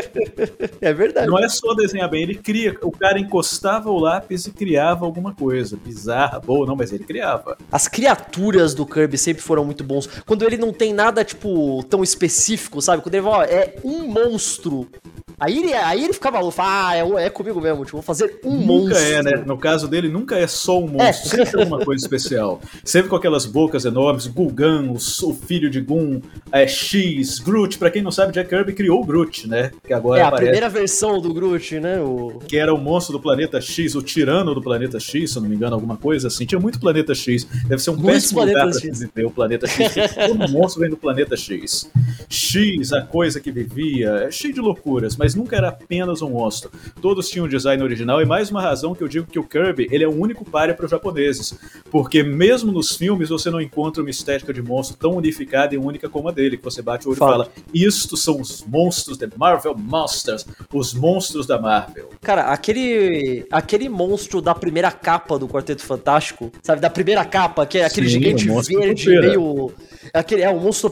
[0.81, 1.27] É verdade.
[1.27, 2.75] Não é só desenhar bem, ele cria.
[2.83, 5.77] O cara encostava o lápis e criava alguma coisa.
[5.77, 7.59] Bizarra, boa, não, mas ele criava.
[7.71, 10.07] As criaturas do Kirby sempre foram muito bons.
[10.25, 13.03] Quando ele não tem nada, tipo, tão específico, sabe?
[13.03, 14.89] Quando ele fala, ó, é um monstro
[15.39, 18.53] Aí ele, aí ele ficava maluco, ah, é, é comigo mesmo, tipo, vou fazer um
[18.53, 18.89] nunca monstro.
[18.89, 19.45] Nunca é, né?
[19.45, 21.13] No caso dele, nunca é só um monstro, é.
[21.13, 22.61] sempre tem alguma coisa especial.
[22.85, 26.21] Sempre com aquelas bocas enormes, Gulgan, o, filho de Gun,
[26.53, 27.79] é, X, Groot.
[27.79, 29.71] Pra quem não sabe, Jack Kirby criou o Groot, né?
[29.87, 30.43] Que agora é, aparece.
[30.43, 32.01] a primeira versão do Groot, né?
[32.01, 32.39] O...
[32.47, 35.49] Que era o monstro do planeta X, o tirano do planeta X, se eu não
[35.49, 36.47] me engano, alguma coisa assim.
[36.47, 37.45] Tinha muito planeta X.
[37.67, 39.95] Deve ser um Muitos péssimo lugar pra viver o planeta X.
[40.27, 41.91] Todo monstro vem do planeta X.
[42.29, 46.31] X, a coisa que vivia, é cheio de loucuras, mas nunca era apenas apenas um
[46.31, 46.71] monstro.
[47.01, 49.64] Todos tinham um design original e mais uma razão que eu digo que o Kirby
[49.79, 51.59] ele é o único páreo para os japoneses,
[51.91, 56.09] porque mesmo nos filmes você não encontra uma estética de monstro tão unificada e única
[56.09, 57.51] como a dele, que você bate o olho Fala.
[57.55, 62.11] e fala: "Isto são os monstros de Marvel Monsters, os monstros da Marvel".
[62.21, 67.79] Cara, aquele aquele monstro da primeira capa do Quarteto Fantástico, sabe, da primeira capa, que
[67.79, 69.73] é aquele Sim, gigante verde meio
[70.13, 70.91] aquele é o monstro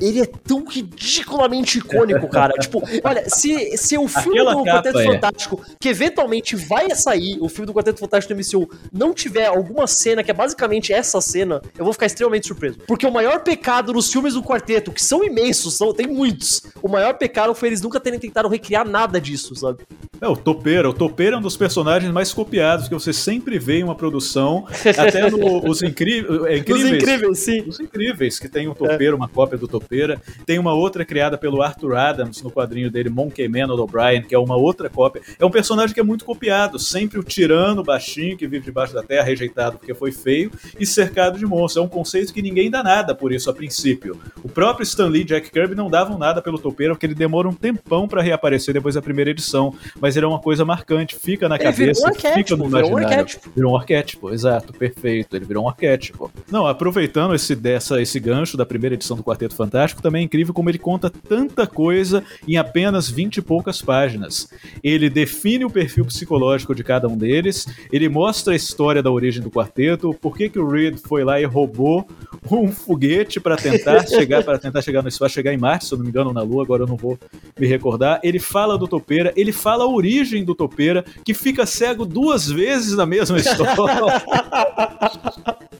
[0.00, 2.54] ele é tão ridiculamente icônico, cara.
[2.58, 5.04] tipo, olha, se, se o filme Aquela do Quarteto é.
[5.04, 9.86] Fantástico, que eventualmente vai sair, o filme do Quarteto Fantástico do MCU, não tiver alguma
[9.86, 12.78] cena que é basicamente essa cena, eu vou ficar extremamente surpreso.
[12.86, 16.88] Porque o maior pecado nos filmes do Quarteto, que são imensos, são, tem muitos, o
[16.88, 19.82] maior pecado foi eles nunca terem tentado recriar nada disso, sabe?
[20.20, 20.88] É, o Topeira.
[20.88, 24.66] O Topeira é um dos personagens mais copiados que você sempre vê em uma produção,
[24.96, 26.44] até no, Os Incríveis.
[26.44, 27.64] É, incríveis os Incríveis, sim.
[27.68, 29.14] Os Incríveis, que tem o Topeira, é.
[29.14, 30.20] uma cópia do Topeira.
[30.44, 34.38] Tem uma outra criada pelo Arthur Adams no quadrinho dele, Monkey Man O'Brien, que é
[34.38, 35.22] uma outra cópia.
[35.38, 39.02] É um personagem que é muito copiado, sempre o tirano baixinho que vive debaixo da
[39.02, 41.82] terra, rejeitado porque foi feio e cercado de monstros.
[41.82, 44.18] É um conceito que ninguém dá nada por isso a princípio.
[44.42, 47.48] O próprio Stan Lee e Jack Kirby não davam nada pelo Topeira, porque ele demora
[47.48, 49.72] um tempão para reaparecer depois da primeira edição.
[50.00, 52.64] Mas mas ele é uma coisa marcante, fica na ele cabeça, virou um fica no
[52.64, 52.86] imaginário.
[52.86, 53.50] Virou um arquétipo.
[53.54, 55.36] Virou um arquétipo, exato, perfeito.
[55.36, 56.32] Ele virou um arquétipo.
[56.50, 60.52] Não, aproveitando esse, dessa, esse gancho da primeira edição do Quarteto Fantástico, também é incrível
[60.52, 64.50] como ele conta tanta coisa em apenas 20 e poucas páginas.
[64.84, 69.42] Ele define o perfil psicológico de cada um deles, ele mostra a história da origem
[69.42, 72.06] do quarteto, por que, que o Reed foi lá e roubou
[72.50, 75.98] um foguete para tentar chegar para tentar chegar no espaço, chegar em Marte, se eu
[75.98, 77.18] não me engano, na Lua, agora eu não vou
[77.58, 78.20] me recordar.
[78.22, 82.94] Ele fala do Topeira, ele fala o origem do Topeira, que fica cego duas vezes
[82.94, 83.78] na mesma história.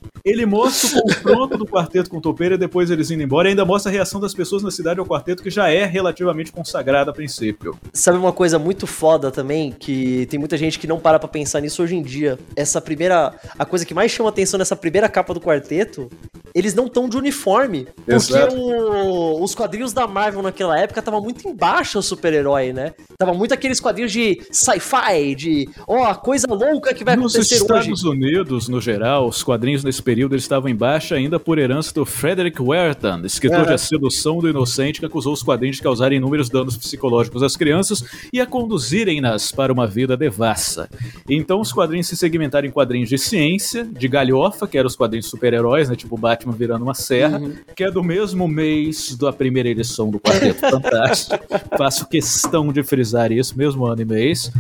[0.29, 3.49] Ele mostra o confronto do quarteto com o Topeira e depois eles indo embora.
[3.49, 6.53] E ainda mostra a reação das pessoas na cidade ao quarteto, que já é relativamente
[6.53, 7.77] consagrado a princípio.
[7.93, 11.61] Sabe uma coisa muito foda também, que tem muita gente que não para pra pensar
[11.61, 12.39] nisso hoje em dia?
[12.55, 13.35] Essa primeira.
[13.59, 16.09] A coisa que mais chama atenção nessa primeira capa do quarteto
[16.55, 17.87] eles não estão de uniforme.
[18.07, 22.95] Porque o- os quadrinhos da Marvel naquela época tava muito embaixo o super-herói, né?
[23.19, 27.57] Tava muito aqueles quadrinhos de sci-fi, de ó, a coisa louca que vai Nos acontecer
[27.57, 28.09] Estados hoje.
[28.09, 32.05] Unidos, no geral, os quadrinhos nesse período eles estavam em baixa ainda por herança do
[32.05, 33.75] Frederick Wertham, escritor de Aham.
[33.75, 38.03] A Sedução do Inocente, que acusou os quadrinhos de causarem inúmeros danos psicológicos às crianças
[38.33, 40.89] e a conduzirem-nas para uma vida devassa.
[41.29, 45.27] Então os quadrinhos se segmentaram em quadrinhos de ciência, de galhofa, que eram os quadrinhos
[45.27, 47.53] de super-heróis, né, tipo Batman virando uma serra, Uhum.
[47.77, 51.45] que é do mesmo mês da primeira edição do Quarteto Fantástico.
[51.77, 54.51] Faço questão de frisar isso, mesmo ano e mês.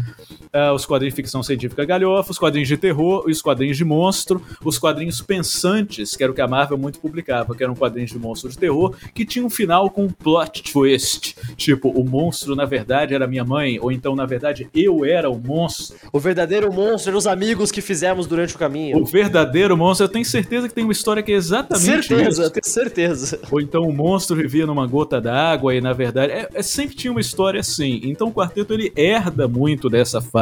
[0.52, 4.42] Ah, os quadrinhos de ficção científica galhofa, os quadrinhos de terror, os quadrinhos de monstro,
[4.64, 8.18] os quadrinhos pensantes, que era o que a Marvel muito publicava, que eram quadrinhos de
[8.18, 11.36] monstro de terror, que tinha um final com um plot twist.
[11.56, 15.38] Tipo, o monstro na verdade era minha mãe, ou então na verdade eu era o
[15.38, 15.96] monstro.
[16.12, 18.98] O verdadeiro monstro eram os amigos que fizemos durante o caminho.
[18.98, 22.50] O verdadeiro monstro, eu tenho certeza que tem uma história que é exatamente certeza, isso.
[22.50, 23.40] tenho certeza.
[23.50, 27.10] Ou então o monstro vivia numa gota d'água e na verdade é, é- sempre tinha
[27.10, 28.00] uma história assim.
[28.04, 30.37] Então o quarteto ele herda muito dessa fase.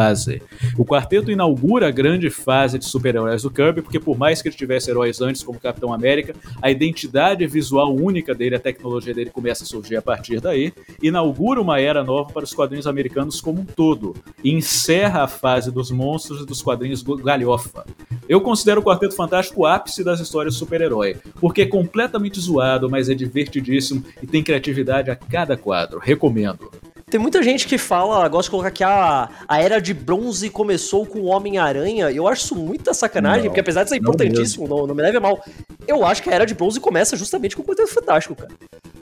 [0.77, 4.57] O quarteto inaugura a grande fase de super-heróis do Kirby, porque por mais que ele
[4.57, 9.65] tivesse heróis antes como Capitão América, a identidade visual única dele, a tecnologia dele começa
[9.65, 13.65] a surgir a partir daí, inaugura uma era nova para os quadrinhos americanos como um
[13.65, 17.85] todo e encerra a fase dos monstros e dos quadrinhos galhofa.
[18.29, 23.09] Eu considero o Quarteto Fantástico o ápice das histórias super-herói, porque é completamente zoado, mas
[23.09, 25.99] é divertidíssimo e tem criatividade a cada quadro.
[25.99, 26.71] Recomendo.
[27.09, 31.07] Tem muita gente que fala, gosta de colocar que a, a era de bronze começou
[31.07, 32.11] com o Homem-Aranha.
[32.11, 35.17] Eu acho isso muita sacanagem, Não, porque apesar de ser importantíssimo, não, não me leve
[35.17, 35.41] a mal.
[35.87, 38.51] Eu acho que a era de bronze começa justamente com o Quarteto Fantástico, cara.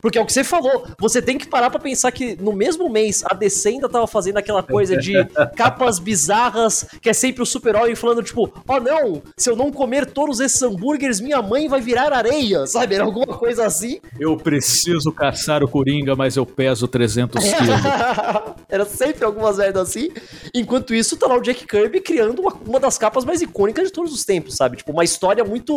[0.03, 2.91] Porque é o que você falou, você tem que parar pra pensar que no mesmo
[2.91, 5.15] mês a DC ainda tava fazendo aquela coisa de
[5.57, 10.05] capas bizarras, que é sempre o super-herói falando, tipo, ó não, se eu não comer
[10.05, 12.97] todos esses hambúrgueres, minha mãe vai virar areia, sabe?
[12.97, 13.99] Era alguma coisa assim.
[14.21, 17.94] Eu preciso caçar o Coringa, mas eu peso 300 quilos.
[18.69, 20.11] Era sempre algumas merdas assim.
[20.55, 23.93] Enquanto isso, tá lá o Jack Kirby criando uma, uma das capas mais icônicas de
[23.93, 24.77] todos os tempos, sabe?
[24.77, 25.77] Tipo, uma história muito.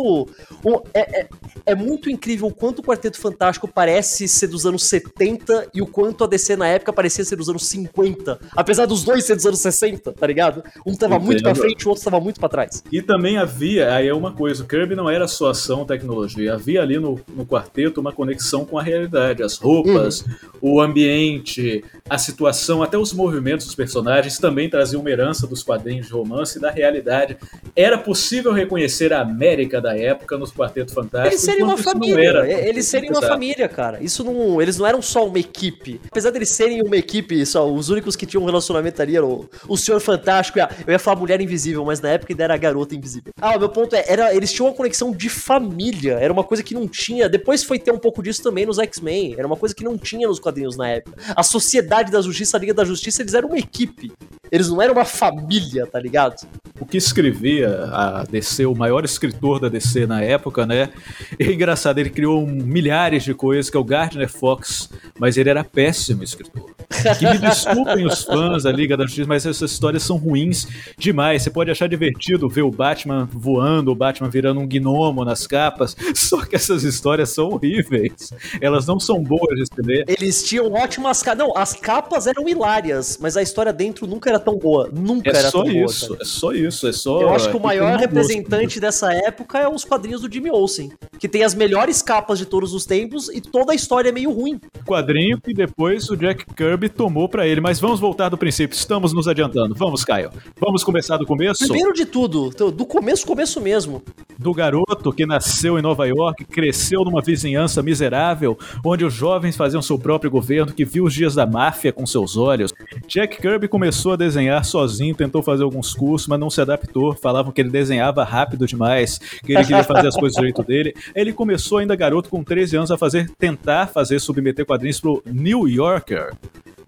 [0.64, 1.28] um- é, é,
[1.66, 5.86] é muito incrível o quanto o Quarteto Fantástico parece ser dos anos 70 e o
[5.86, 8.38] quanto a DC na época parecia ser dos anos 50.
[8.56, 10.62] Apesar dos dois ser dos anos 60, tá ligado?
[10.86, 12.82] Um tava muito pra frente, o outro tava muito pra trás.
[12.90, 16.82] E também havia, aí é uma coisa, o Kirby não era só ação tecnologia, havia
[16.82, 20.24] ali no, no quarteto uma conexão com a realidade, as roupas,
[20.60, 26.06] o ambiente, a situação, até os movimentos dos personagens também traziam uma herança dos quadrinhos
[26.06, 27.36] de romance e da realidade.
[27.74, 31.34] Era possível reconhecer a América da época nos Quarteto Fantástico.
[31.34, 32.28] Eles serem uma família.
[32.28, 32.68] era.
[32.68, 34.02] Eles serem uma família, cara.
[34.02, 34.60] Isso não.
[34.60, 36.00] Eles não eram só uma equipe.
[36.10, 39.48] Apesar deles serem uma equipe, só os únicos que tinham um relacionamento ali eram o,
[39.68, 42.94] o Senhor Fantástico Eu ia falar mulher invisível, mas na época ainda era a garota
[42.94, 43.32] invisível.
[43.40, 46.14] Ah, o meu ponto é, era, eles tinham uma conexão de família.
[46.14, 47.28] Era uma coisa que não tinha.
[47.28, 49.34] Depois foi ter um pouco disso também nos X-Men.
[49.36, 51.16] Era uma coisa que não tinha nos quadrinhos na época.
[51.34, 54.12] A Sociedade da Justiça, a Liga da Justiça, eles eram uma equipe.
[54.50, 56.46] Eles não eram uma família, tá ligado?
[56.80, 60.90] o que escrevia a DC, o maior escritor da DC na época, né?
[61.38, 65.64] É engraçado, ele criou milhares de coisas, que é o Gardner Fox, mas ele era
[65.64, 66.70] péssimo escritor.
[67.18, 71.42] Que me desculpem os fãs da Liga da Justiça, mas essas histórias são ruins demais.
[71.42, 75.96] Você pode achar divertido ver o Batman voando, o Batman virando um gnomo nas capas,
[76.14, 78.32] só que essas histórias são horríveis.
[78.60, 80.04] Elas não são boas de se ler.
[80.08, 81.38] Eles tinham ótimas capas.
[81.38, 84.88] Não, as capas eram hilárias, mas a história dentro nunca era tão boa.
[84.92, 85.84] Nunca É era só tão boa.
[85.86, 86.22] isso, cara.
[86.22, 87.20] é só isso, é só.
[87.22, 91.28] Eu acho que o maior representante dessa época é os quadrinhos do Jimmy Olsen, que
[91.28, 94.60] tem as melhores capas de todos os tempos e toda a história é meio ruim.
[94.86, 97.60] quadrinho que depois o Jack Kirby tomou pra ele.
[97.60, 99.74] Mas vamos voltar do princípio, estamos nos adiantando.
[99.74, 100.30] Vamos, Caio.
[100.60, 101.64] Vamos começar do começo?
[101.66, 104.02] Primeiro de tudo, do começo, começo mesmo.
[104.38, 109.82] Do garoto que nasceu em Nova York, cresceu numa vizinhança miserável, onde os jovens faziam
[109.82, 112.72] seu próprio governo, que viu os dias da máfia com seus olhos.
[113.06, 117.14] Jack Kirby começou a desenhar sozinho, tentou fazer alguns cursos, mas não se adaptou.
[117.14, 120.94] Falavam que ele desenhava rápido demais, que ele queria fazer as coisas do jeito dele.
[121.14, 125.66] Ele começou ainda garoto com 13 anos a fazer, tentar fazer submeter quadrinhos pro New
[125.66, 126.32] Yorker.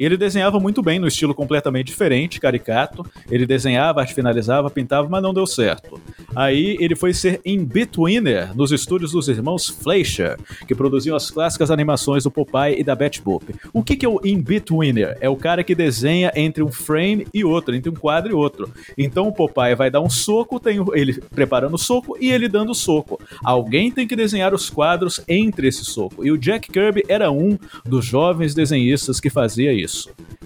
[0.01, 3.05] Ele desenhava muito bem, no estilo completamente diferente, caricato.
[3.31, 6.01] Ele desenhava, arte finalizava, pintava, mas não deu certo.
[6.35, 12.25] Aí ele foi ser in-betweener nos estúdios dos irmãos Fleischer, que produziam as clássicas animações
[12.25, 13.55] do Popeye e da Betty Boop.
[13.75, 15.19] O que, que é o in-betweener?
[15.21, 18.73] É o cara que desenha entre um frame e outro, entre um quadro e outro.
[18.97, 22.71] Então o Popeye vai dar um soco, tem ele preparando o soco e ele dando
[22.71, 23.21] o soco.
[23.45, 26.25] Alguém tem que desenhar os quadros entre esse soco.
[26.25, 29.90] E o Jack Kirby era um dos jovens desenhistas que fazia isso.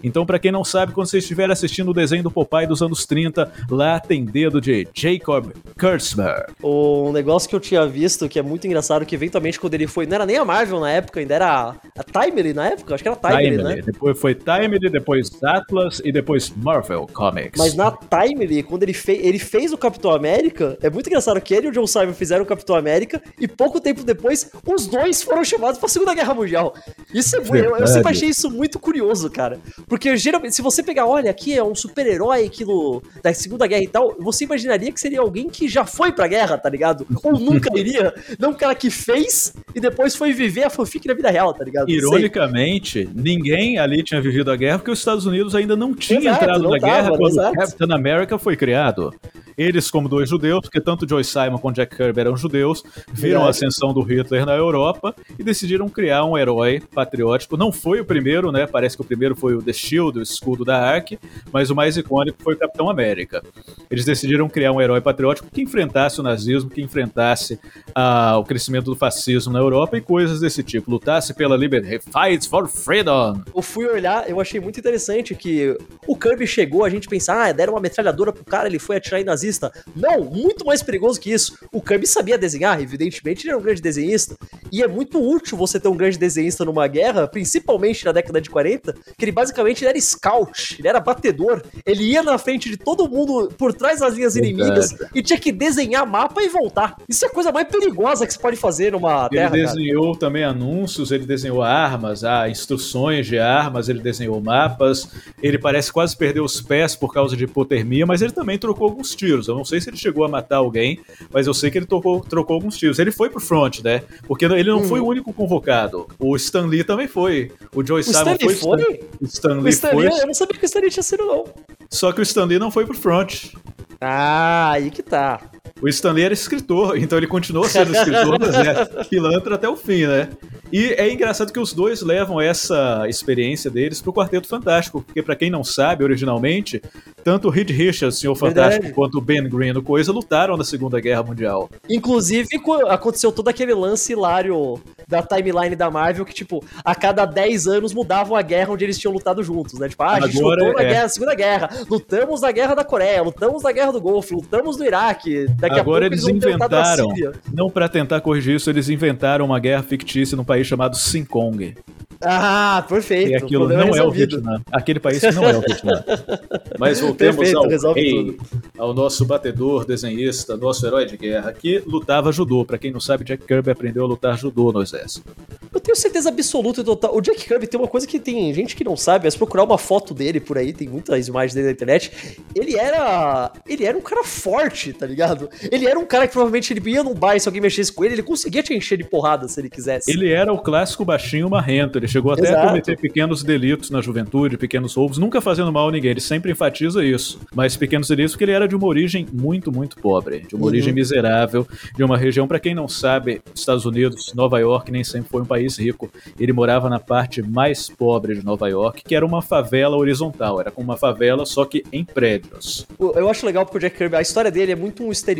[0.05, 3.07] Então, para quem não sabe, quando você estiver assistindo o desenho do Popeye dos anos
[3.07, 6.53] 30, lá tem dedo de Jacob Kurtzberg.
[6.63, 10.07] Um negócio que eu tinha visto que é muito engraçado, que eventualmente quando ele foi,
[10.07, 13.09] não era nem a Marvel na época, ainda era a Timely na época, acho que
[13.09, 13.77] era Timely, Timely.
[13.77, 13.83] né?
[13.83, 17.59] Depois foi Timely, depois Atlas e depois Marvel Comics.
[17.59, 21.55] Mas na Timely, quando ele, fe ele fez o Capitão América, é muito engraçado que
[21.55, 25.23] ele e o John Simon fizeram o Capitão América e pouco tempo depois os dois
[25.23, 26.75] foram chamados pra Segunda Guerra Mundial.
[27.13, 29.59] Isso é muito, eu, eu sempre achei isso muito curioso, cara.
[29.89, 33.89] Porque geralmente, se você pegar, olha, aqui é um super-herói aquilo da Segunda Guerra e
[33.89, 37.07] tal, você imaginaria que seria alguém que já foi pra guerra, tá ligado?
[37.23, 38.15] Ou nunca iria.
[38.39, 41.65] Não um cara que fez e depois foi viver a fanfic na vida real, tá
[41.65, 41.91] ligado?
[41.91, 46.45] Ironicamente, ninguém ali tinha vivido a guerra porque os Estados Unidos ainda não tinha Exato,
[46.45, 47.55] entrado não na tava, guerra quando exato.
[47.55, 49.13] Captain America foi criado.
[49.57, 53.51] Eles, como dois judeus, porque tanto Joy Simon quanto Jack Kirby eram judeus, viram a
[53.51, 57.57] ascensão do Hitler na Europa e decidiram criar um herói patriótico.
[57.57, 58.67] Não foi o primeiro, né?
[58.67, 61.17] Parece que o primeiro foi o The Shield, o escudo da Ark,
[61.53, 63.43] mas o mais icônico foi o Capitão América.
[63.89, 67.61] Eles decidiram criar um herói patriótico que enfrentasse o nazismo, que enfrentasse
[67.95, 70.91] ah, o crescimento do fascismo na Europa e coisas desse tipo.
[70.91, 72.01] Lutasse pela liberdade.
[72.01, 73.43] Fights for freedom!
[73.55, 77.53] Eu fui olhar, eu achei muito interessante que o Kirby chegou, a gente pensa, ah,
[77.53, 79.73] deram uma metralhadora pro cara, ele foi atirar em nazista.
[79.95, 81.57] Não, muito mais perigoso que isso.
[81.73, 84.37] O Kirby sabia desenhar, evidentemente, ele era um grande desenhista.
[84.73, 88.51] E é muito útil você ter um grande desenhista numa guerra, principalmente na década de
[88.51, 91.63] 40, que ele basicamente era scout, ele era batedor.
[91.85, 94.55] Ele ia na frente de todo mundo por trás das linhas Verdade.
[94.55, 96.97] inimigas e tinha que desenhar mapa e voltar.
[97.09, 99.63] Isso é a coisa mais perigosa que você pode fazer numa Ele terra, cara.
[99.67, 105.09] desenhou também anúncios, ele desenhou armas, ah, instruções de armas, ele desenhou mapas.
[105.43, 109.15] Ele parece quase perder os pés por causa de hipotermia, mas ele também trocou alguns
[109.15, 109.49] tiros.
[109.49, 111.01] Eu não sei se ele chegou a matar alguém,
[111.33, 112.99] mas eu sei que ele trocou, trocou alguns tiros.
[112.99, 114.03] Ele foi pro front, né?
[114.27, 114.85] Porque ele não Uhum.
[114.89, 116.07] foi o único convocado.
[116.19, 117.51] O Stan Lee também foi.
[117.75, 118.94] O Joy O Simon Stanley foi.
[118.99, 119.11] Foi?
[119.21, 120.21] O Stan O Stanley, foi.
[120.21, 121.45] eu não sabia que o Stanley tinha sido, não.
[121.91, 123.53] Só que o Stan Lee não foi pro front.
[124.01, 125.41] Ah, aí que tá.
[125.81, 130.07] O Stanley era escritor, então ele continuou sendo escritor, mas é pilantra até o fim,
[130.07, 130.29] né?
[130.73, 135.37] E é engraçado que os dois levam essa experiência deles pro Quarteto Fantástico, porque pra
[135.37, 136.83] quem não sabe, originalmente,
[137.23, 138.93] tanto o Reed Richards, Senhor Fantástico, Verdade.
[138.95, 141.71] quanto o Ben Green, no Coisa, lutaram na Segunda Guerra Mundial.
[141.89, 147.25] Inclusive, co- aconteceu todo aquele lance hilário da timeline da Marvel que, tipo, a cada
[147.25, 149.89] 10 anos mudavam a guerra onde eles tinham lutado juntos, né?
[149.89, 150.93] Tipo, ah, a gente Agora lutou na é.
[150.93, 154.85] guerra, Segunda Guerra, lutamos na Guerra da Coreia, lutamos na Guerra do Golfo, lutamos no
[154.85, 157.13] Iraque, daqui Agora eles na inventaram,
[157.53, 161.75] não pra tentar corrigir isso, eles inventaram uma guerra fictícia num país chamado Sinkong.
[162.21, 163.31] Ah, perfeito.
[163.31, 164.41] E aquilo não é o resolvido.
[164.41, 164.63] Vietnã.
[164.73, 166.05] Aquele país que não é o Vietnã.
[166.79, 168.37] Mas voltemos Perfeito, ao rei,
[168.79, 172.65] ao nosso batedor, desenhista, nosso herói de guerra, que lutava judô.
[172.65, 175.35] Pra quem não sabe, Jack Kirby aprendeu a lutar judô no exército.
[175.73, 177.15] Eu tenho certeza absoluta e total.
[177.15, 179.65] O Jack Kirby tem uma coisa que tem gente que não sabe, é se procurar
[179.65, 182.41] uma foto dele por aí, tem muitas imagens dele na internet.
[182.55, 183.53] Ele era.
[183.67, 185.44] Ele era um cara forte, tá ligado?
[185.71, 188.05] Ele era um cara que provavelmente ele ia num bar e se alguém mexesse com
[188.05, 190.11] ele, ele conseguia te encher de porrada se ele quisesse.
[190.11, 191.99] Ele era o clássico baixinho marrento.
[191.99, 192.67] Ele chegou até a Exato.
[192.69, 196.11] cometer pequenos delitos na juventude, pequenos roubos, nunca fazendo mal a ninguém.
[196.13, 197.39] Ele sempre enfatiza isso.
[197.55, 200.69] Mas pequenos delitos porque ele era de uma origem muito, muito pobre, de uma Uhum.
[200.69, 205.29] origem miserável, de uma região, pra quem não sabe, Estados Unidos, Nova York nem sempre
[205.31, 206.11] foi um país rico.
[206.39, 210.61] Ele morava na parte mais pobre de Nova York, que era uma favela horizontal.
[210.61, 212.87] Era como uma favela, só que em prédios.
[212.99, 215.34] Eu acho legal porque o Jack Kirby, a história dele é muito um estereótipo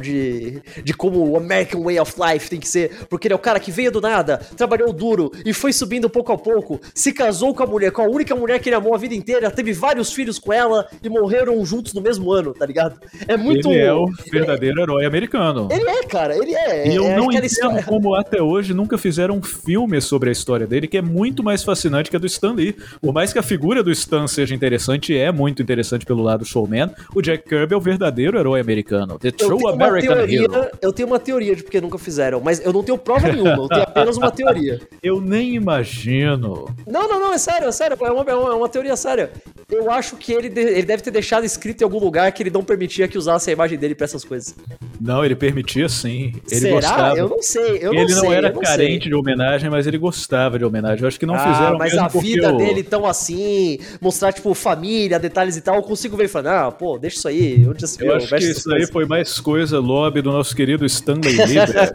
[0.00, 3.06] de, de como o American Way of Life tem que ser.
[3.08, 6.32] Porque ele é o cara que veio do nada, trabalhou duro e foi subindo pouco
[6.32, 8.98] a pouco, se casou com a mulher, com a única mulher que ele amou a
[8.98, 13.00] vida inteira, teve vários filhos com ela e morreram juntos no mesmo ano, tá ligado?
[13.26, 13.70] É muito.
[13.70, 15.68] Ele é o verdadeiro herói americano.
[15.70, 16.88] Ele é, cara, ele é.
[16.88, 20.32] E eu é não entendo história- como até hoje nunca fizeram um filme sobre a
[20.32, 22.76] história dele, que é muito mais fascinante que a do Stan Lee.
[23.00, 26.90] Por mais que a figura do Stan seja interessante, é muito interessante pelo lado showman,
[27.14, 29.18] o Jack Kirby é o verdadeiro herói americano.
[29.18, 30.68] The True American teoria, Hero.
[30.80, 33.68] eu tenho uma teoria de porque nunca fizeram, mas eu não tenho prova nenhuma, eu
[33.68, 34.80] tenho apenas uma teoria.
[35.02, 36.66] Eu nem imagino.
[36.86, 39.30] Não, não, não, é sério, é sério, é uma, é uma, é uma teoria séria.
[39.70, 42.50] Eu acho que ele, de- ele deve ter deixado escrito em algum lugar que ele
[42.50, 44.54] não permitia que usasse a imagem dele pra essas coisas.
[45.00, 46.32] Não, ele permitia sim.
[46.50, 46.74] Ele Será?
[46.74, 47.16] gostava.
[47.18, 48.32] Eu não sei, eu ele não não, sei.
[48.34, 49.08] era eu não carente sei.
[49.10, 51.00] de homenagem, mas ele gostava de homenagem.
[51.02, 54.52] Eu acho que não ah, fizeram mas a vida o- dele tão assim, mostrar, tipo,
[54.54, 57.80] família, detalhes e tal, eu consigo ver e falar, ah, pô, deixa isso aí, onde
[57.80, 61.36] já se Eu acho que isso aí foi mais coisa lobby do nosso querido Stanley
[61.46, 61.92] Lieber.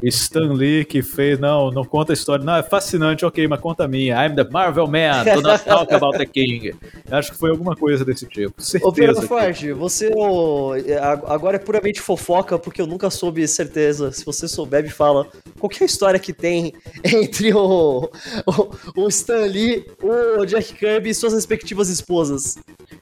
[0.04, 2.44] Stan Lee que fez, não, não conta a história.
[2.44, 4.14] Não, é fascinante, ok, mas conta a minha.
[4.26, 6.74] I'm the Marvel Man, do not talk about the King.
[7.10, 8.54] Acho que foi alguma coisa desse tipo.
[8.82, 9.26] Ô, Pedro Certeza.
[9.26, 14.10] Forte, você ô, a- agora é puramente fofoca porque eu nunca soube certeza.
[14.12, 15.26] Se você souber, me fala.
[15.60, 16.72] Qual que é a história que tem
[17.04, 18.08] entre o,
[18.46, 22.56] o, o Stan Lee, o Jack Kirby e suas respectivas esposas?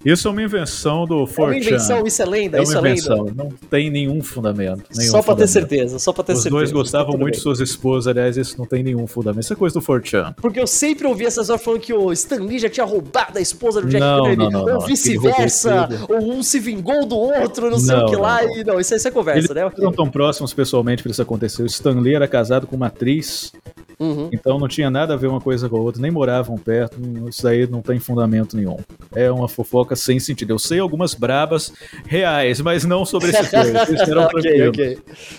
[0.04, 1.56] Isso é uma invenção do É uma Fortran.
[1.58, 2.90] invenção, isso é lenda, É uma isso é lenda.
[2.90, 4.84] invenção, não tem nenhum fundamento.
[4.94, 6.56] nenhum Só pra ter certeza, só pra ter Os certeza.
[6.56, 9.42] dois gostavam muito de suas esposas, aliás, isso não tem nenhum fundamento.
[9.42, 10.32] Isso é coisa do Fortran.
[10.40, 13.40] Porque eu sempre ouvi essa história falando que o Stan Lee já tinha roubado a
[13.40, 17.16] esposa do Jack Não, Kirby, não, não, ou não, vice-versa, ou um se vingou do
[17.16, 18.56] outro, não sei Não, o que não, lá, não.
[18.56, 19.62] e não, isso aí isso é conversa, Eles né?
[19.62, 21.62] não eram tão próximos pessoalmente para isso acontecer.
[21.62, 23.52] O Stan Lee era casado com uma atriz,
[23.98, 24.28] Uhum.
[24.32, 26.98] então não tinha nada a ver uma coisa com a outra, nem moravam perto.
[27.28, 28.76] Isso aí não tem fundamento nenhum.
[29.14, 30.50] É uma fofoca sem sentido.
[30.50, 31.72] Eu sei algumas brabas
[32.06, 33.88] reais, mas não sobre esses dois.
[33.88, 34.98] Eles eram ok, ok.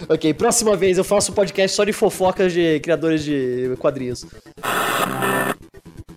[0.09, 4.25] Ok, próxima vez eu faço um podcast só de fofocas de criadores de quadrinhos.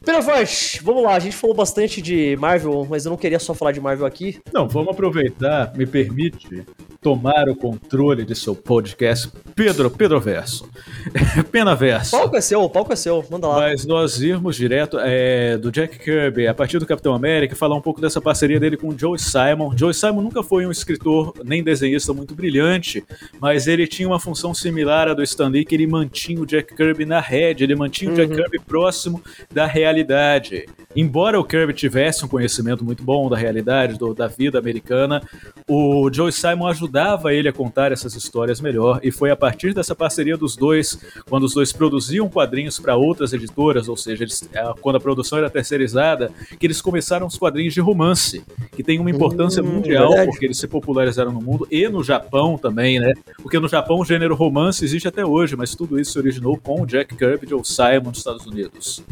[0.05, 3.72] Peravosh, vamos lá, a gente falou bastante de Marvel, mas eu não queria só falar
[3.72, 4.39] de Marvel aqui.
[4.53, 6.64] Não, vamos aproveitar, me permite
[7.07, 10.68] tomar o controle de seu podcast, Pedro, Pedro Verso.
[11.52, 12.16] Pena Verso.
[12.16, 13.61] O palco é seu, o palco é seu, manda lá.
[13.61, 17.80] Mas nós irmos direto é, do Jack Kirby, a partir do Capitão América, falar um
[17.80, 19.76] pouco dessa parceria dele com o Joe Simon.
[19.76, 23.04] Joe Simon nunca foi um escritor nem desenhista muito brilhante,
[23.40, 26.74] mas ele tinha uma função similar à do Stan Lee, que ele mantinha o Jack
[26.74, 29.22] Kirby na rede, ele mantinha o Jack Kirby próximo
[29.54, 30.66] da realidade.
[30.97, 35.22] Embora o Kirby tivesse um conhecimento muito bom da realidade, do- da vida americana,
[35.68, 39.94] o Joe Simon ajudava ele a contar essas histórias melhor, e foi a partir dessa
[39.94, 44.49] parceria dos dois, quando os dois produziam quadrinhos para outras editoras, ou seja, eles-
[44.80, 48.42] quando a produção era terceirizada, que eles começaram os quadrinhos de romance,
[48.74, 50.30] que tem uma importância Hum, mundial, verdade.
[50.30, 53.12] porque eles se popularizaram no mundo e no Japão também, né?
[53.42, 56.80] Porque no Japão o gênero romance existe até hoje, mas tudo isso se originou com
[56.80, 59.03] o Jack Kirby e Joe Simon nos Estados Unidos.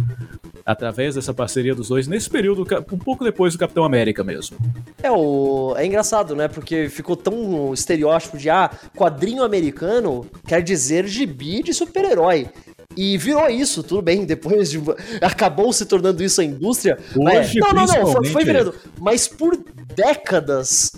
[0.65, 4.57] Através dessa parceria dos dois, nesse período, um pouco depois do Capitão América mesmo.
[5.03, 5.75] É, o...
[5.77, 6.49] é engraçado, né?
[6.49, 12.49] Porque ficou tão estereótipo de, ah, quadrinho americano quer dizer gibi de super-herói.
[12.97, 14.81] E virou isso, tudo bem, depois de...
[15.21, 16.99] acabou se tornando isso a indústria.
[17.17, 17.51] mas...
[17.51, 18.75] Hoje, Não, não, não, foi, foi virando.
[19.01, 19.57] Mas por
[19.95, 20.93] décadas,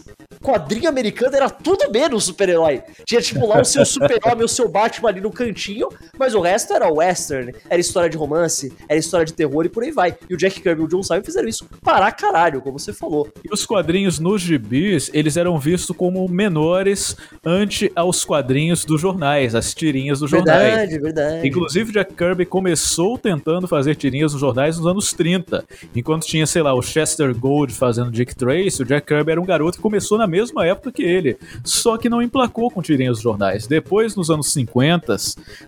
[0.47, 2.81] quadrinho americano era tudo menos super-herói.
[3.05, 6.73] Tinha, tipo, lá o seu super-homem, o seu Batman ali no cantinho, mas o resto
[6.73, 10.17] era western, era história de romance, era história de terror e por aí vai.
[10.31, 13.29] E o Jack Kirby e o John Simon fizeram isso para caralho, como você falou.
[13.45, 19.53] E os quadrinhos nos gibis, eles eram vistos como menores ante aos quadrinhos dos jornais,
[19.55, 20.63] as tirinhas dos jornais.
[20.63, 21.49] Verdade, verdade.
[21.49, 25.65] Inclusive, Jack Kirby começou tentando fazer tirinhas nos jornais nos anos 30.
[25.95, 29.45] Enquanto tinha, sei lá, o Chester Gold fazendo Dick Tracy, o Jack Kirby era um
[29.45, 31.37] garoto que começou na mesma época que ele.
[31.65, 33.67] Só que não emplacou com tirinhas nos jornais.
[33.67, 35.17] Depois, nos anos 50,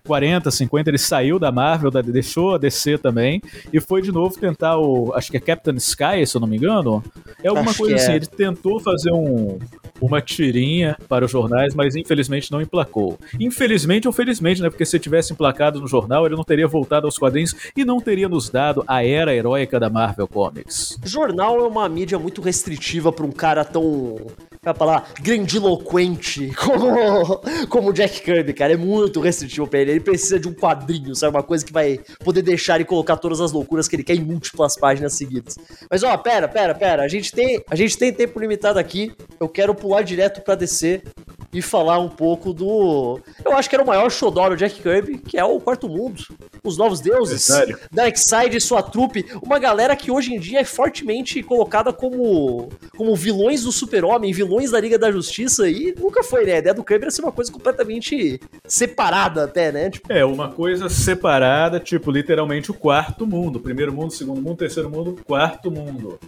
[0.05, 3.41] 40, 50, ele saiu da Marvel, da- deixou a DC também,
[3.71, 5.13] e foi de novo tentar o.
[5.13, 7.03] Acho que é Captain Sky, se eu não me engano.
[7.43, 8.11] É alguma Acho coisa assim.
[8.11, 8.15] é.
[8.15, 9.57] Ele tentou fazer um,
[10.01, 13.17] uma tirinha para os jornais, mas infelizmente não emplacou.
[13.39, 14.69] Infelizmente ou felizmente, né?
[14.69, 18.27] Porque se tivesse emplacado no jornal, ele não teria voltado aos quadrinhos e não teria
[18.27, 20.97] nos dado a era heróica da Marvel Comics.
[21.03, 24.17] Jornal é uma mídia muito restritiva pra um cara tão.
[24.61, 28.73] Vai falar, grandiloquente como, como Jack Kirby, cara.
[28.73, 29.91] É muito restritivo pra ele.
[29.91, 31.37] Ele precisa de um quadrinho, sabe?
[31.37, 34.23] Uma coisa que vai poder deixar ele colocar todas as loucuras que ele quer em
[34.23, 35.57] múltiplas páginas seguidas.
[35.89, 37.03] Mas ó, pera, pera, pera.
[37.03, 39.13] A gente tem, a gente tem tempo limitado aqui.
[39.39, 41.03] Eu quero pular direto pra descer
[41.51, 43.19] e falar um pouco do.
[43.43, 46.23] Eu acho que era o maior showdown do Jack Kirby, que é o Quarto Mundo.
[46.63, 47.47] Os Novos Deuses.
[47.47, 47.77] Verdade.
[47.91, 53.15] Darkseid e sua trupe, uma galera que hoje em dia é fortemente colocada como, como
[53.15, 56.53] vilões do Super-Homem, vilões da Liga da Justiça, e nunca foi, né?
[56.53, 59.89] A ideia do Kirby era ser uma coisa completamente separada até, né?
[59.89, 63.59] Tipo, É, uma coisa separada, tipo, literalmente o quarto mundo.
[63.59, 66.19] Primeiro mundo, segundo mundo, terceiro mundo, quarto mundo.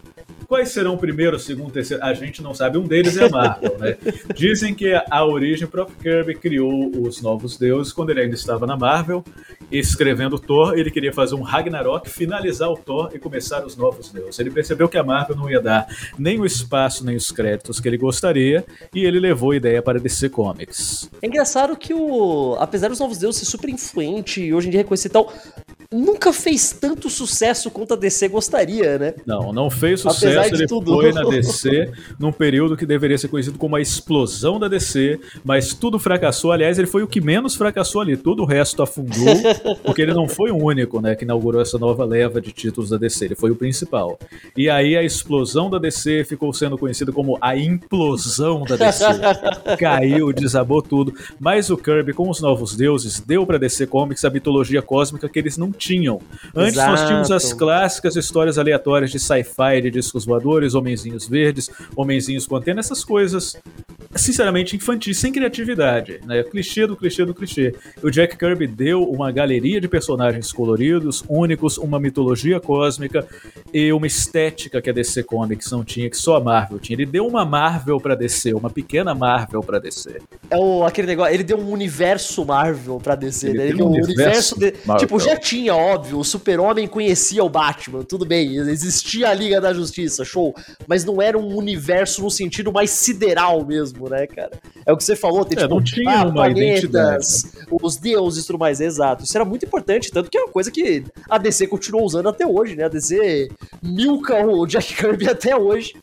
[0.48, 2.04] Quais serão o primeiro, segundo, terceiro?
[2.04, 2.78] A gente não sabe.
[2.78, 3.98] Um deles é a Marvel, né?
[4.36, 8.66] Dizem que a origem, o próprio Kirby criou os Novos Deuses quando ele ainda estava
[8.66, 9.26] na Marvel,
[9.70, 10.74] escrevendo Thor.
[10.74, 14.40] Ele queria fazer um Ragnarok, finalizar o Thor e começar os Novos Deuses.
[14.40, 15.86] Ele percebeu que a Marvel não ia dar
[16.18, 20.00] nem o espaço, nem os créditos que ele gostaria, e ele levou a ideia para
[20.00, 21.10] DC Comics.
[21.22, 22.56] é engraçado que o.
[22.58, 25.34] Apesar dos Novos Deuses ser super influente e hoje em dia reconhecido tal,
[25.92, 29.14] nunca fez tanto sucesso quanto a DC gostaria, né?
[29.26, 30.56] Não, não fez Apesar sucesso.
[30.56, 30.94] Ele tudo.
[30.94, 35.74] foi na DC num período que deveria ser conhecido como a explosão da DC, mas
[35.74, 36.52] tudo fracassou.
[36.52, 38.16] Aliás, ele foi o que menos fracassou ali.
[38.16, 39.36] Todo o resto afundou,
[39.84, 42.98] porque ele não foi o único, né, que inaugurou essa nova leva de títulos da
[42.98, 43.26] DC.
[43.26, 44.18] Ele foi o principal.
[44.56, 49.04] E aí a explosão da DC ficou sendo conhecida como a implosão da DC.
[49.78, 51.14] Caiu, desabou tudo.
[51.38, 55.38] Mas o Kirby, com os novos deuses, deu pra DC Comics a mitologia cósmica que
[55.38, 56.22] eles não tinham.
[56.56, 57.58] Antes nós tínhamos as Exato.
[57.60, 63.58] clássicas histórias aleatórias de sci-fi, de discos voadores, homenzinhos verdes, homenzinhos com antena, essas coisas
[64.16, 66.20] sinceramente, infantis, sem criatividade.
[66.26, 66.44] Né?
[66.44, 67.74] Clichê do clichê do clichê.
[68.04, 73.26] O Jack Kirby deu uma galeria de personagens coloridos, únicos, uma mitologia cósmica
[73.74, 76.96] e uma estética que a DC Comics não tinha, que só a Marvel tinha.
[76.98, 80.20] Ele deu uma Marvel pra DC, uma pequena Marvel pra DC.
[80.50, 83.68] É o, aquele negócio, ele deu um universo Marvel pra DC, Ele né?
[83.70, 84.56] Ele deu um universo.
[84.56, 89.34] universo de- tipo, já tinha, óbvio, o Super-Homem conhecia o Batman, tudo bem, existia a
[89.34, 90.54] Liga da Justiça, show.
[90.88, 94.52] Mas não era um universo no sentido mais sideral mesmo, né, cara?
[94.86, 98.48] É o que você falou, tem É, tipo, não tinha uma planetas, os deuses e
[98.48, 99.24] tudo mais, exato.
[99.24, 102.46] Isso era muito importante, tanto que é uma coisa que a DC continuou usando até
[102.46, 102.86] hoje, né?
[102.86, 103.50] A DC
[103.82, 105.94] milca o Jack Kirby até hoje.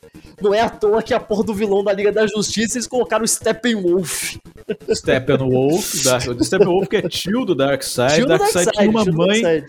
[0.40, 3.24] Não é à toa que a porra do vilão da Liga da Justiça eles colocaram
[3.24, 4.36] o Steppenwolf.
[4.94, 8.24] Steppenwolf, Dark, Steppenwolf que é tio do Darkseid.
[8.26, 9.64] Darkseid Darkseid, tinha uma mãe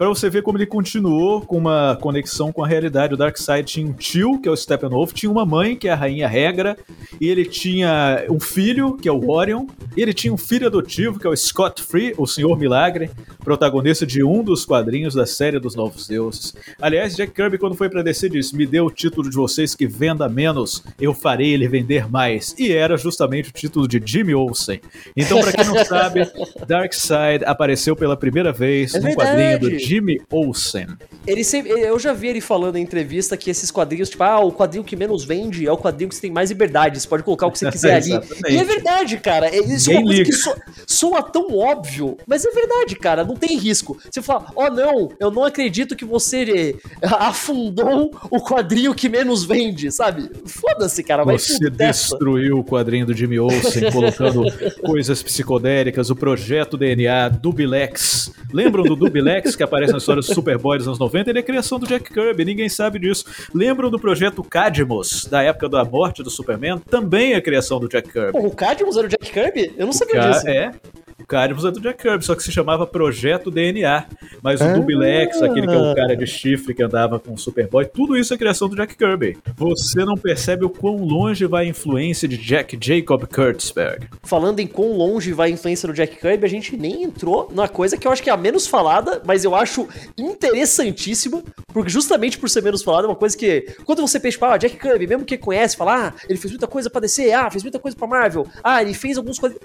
[0.00, 3.12] Pra você ver como ele continuou com uma conexão com a realidade.
[3.12, 5.94] O Darkseid tinha um tio, que é o Steppenwolf, tinha uma mãe, que é a
[5.94, 6.74] Rainha Regra,
[7.20, 11.20] e ele tinha um filho, que é o Orion, e ele tinha um filho adotivo,
[11.20, 13.10] que é o Scott Free, o Senhor Milagre,
[13.44, 16.54] protagonista de um dos quadrinhos da série dos Novos Deuses.
[16.80, 19.86] Aliás, Jack Kirby, quando foi pra DC, disse: Me dê o título de vocês que
[19.86, 22.54] venda menos, eu farei ele vender mais.
[22.58, 24.80] E era justamente o título de Jimmy Olsen.
[25.14, 26.22] Então, pra quem não sabe,
[26.66, 29.89] Darkseid apareceu pela primeira vez É num quadrinho do.
[29.90, 30.86] Jimmy Olsen.
[31.26, 34.52] Ele sempre, eu já vi ele falando em entrevista que esses quadrinhos, tipo, ah, o
[34.52, 37.46] quadrinho que menos vende é o quadrinho que você tem mais liberdade, você pode colocar
[37.46, 38.12] o que você quiser ali.
[38.48, 39.46] E é verdade, cara.
[39.48, 40.54] é- Isso é uma coisa que so-
[40.86, 43.24] soa tão óbvio, mas é verdade, cara.
[43.24, 43.98] Não tem risco.
[44.10, 49.44] Você fala, oh não, eu não acredito que você eh, afundou o quadrinho que menos
[49.44, 50.30] vende, sabe?
[50.46, 51.24] Foda-se, cara.
[51.24, 54.44] Vai Você destruiu o quadrinho do Jimmy Olsen, colocando
[54.82, 58.32] coisas psicodélicas, o projeto DNA, Dubilex.
[58.52, 61.30] Lembram do Dubilex que aparece na história do Superboy dos anos 90?
[61.30, 63.24] Ele é criação do Jack Kirby, ninguém sabe disso.
[63.54, 66.78] Lembram do projeto Cadmus, da época da morte do Superman?
[66.78, 68.32] Também é criação do Jack Kirby.
[68.32, 69.72] Pô, o Cadmus era o Jack Kirby?
[69.76, 70.48] Eu não sabia Ca- disso.
[70.48, 70.72] É.
[71.20, 74.06] O Cadmus é do Jack Kirby, só que se chamava Projeto DNA.
[74.42, 74.72] Mas o Ah.
[74.72, 78.32] Dubilex, aquele que é o cara de chifre que andava com o Superboy, tudo isso
[78.32, 79.36] é criação do Jack Kirby.
[79.56, 84.06] Você não percebe o quão longe vai a influência de Jack Jacob Kurtzberg.
[84.22, 87.68] Falando em quão longe vai a influência do Jack Kirby, a gente nem entrou na
[87.68, 89.86] coisa que eu acho que é a menos falada, mas eu acho
[90.18, 91.42] interessantíssima,
[91.72, 94.56] porque justamente por ser menos falada, é uma coisa que, quando você pensa, tipo, ah,
[94.56, 97.62] Jack Kirby, mesmo que conhece, fala, ah, ele fez muita coisa pra DC, ah, fez
[97.62, 99.58] muita coisa pra Marvel, ah, ele fez alguns coisas.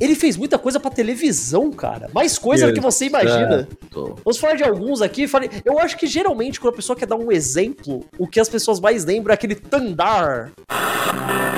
[0.00, 2.10] Ele fez muita coisa pra televisão, cara.
[2.12, 3.68] Mais coisa do que você imagina.
[3.92, 5.26] Vamos falar de alguns aqui.
[5.26, 8.48] Falei, eu acho que geralmente quando a pessoa quer dar um exemplo, o que as
[8.48, 10.52] pessoas mais lembram é aquele Tandar.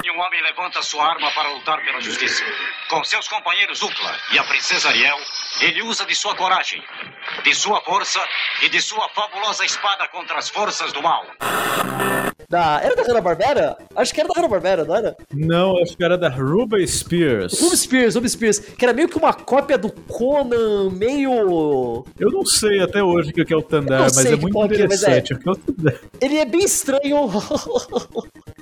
[0.05, 2.43] E um homem levanta sua arma para lutar pela justiça.
[2.89, 5.19] Com seus companheiros Ukla e a princesa Ariel,
[5.61, 6.83] ele usa de sua coragem,
[7.45, 8.21] de sua força
[8.63, 11.25] e de sua fabulosa espada contra as forças do mal.
[12.49, 12.81] Da...
[12.83, 13.79] Era da Hanna-Barbera?
[13.95, 15.17] Acho que era da Hanna-Barbera, não era?
[15.33, 17.61] Não, acho que era da Ruby Spears.
[17.61, 22.05] Ruby Spears, Ruby Spears, que era meio que uma cópia do Conan, meio.
[22.19, 24.81] Eu não sei até hoje o que é o Tandar, mas é muito que é,
[24.81, 24.85] é.
[24.85, 25.35] interessante.
[25.35, 25.99] é.
[26.21, 27.31] Ele é bem estranho.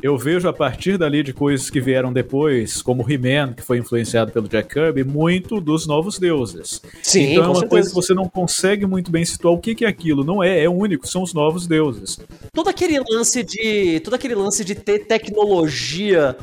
[0.00, 4.30] Eu vejo a partir dali de coisas que vieram depois, como He-Man, que foi influenciado
[4.30, 6.80] pelo Jack Kirby, muito dos novos deuses.
[7.02, 7.68] Sim, então é uma certeza.
[7.70, 10.24] coisa que você não consegue muito bem situar o que que é aquilo.
[10.24, 12.18] Não é, é único, são os novos deuses.
[12.52, 14.00] todo aquele lance de.
[14.00, 16.36] Todo aquele lance de ter tecnologia.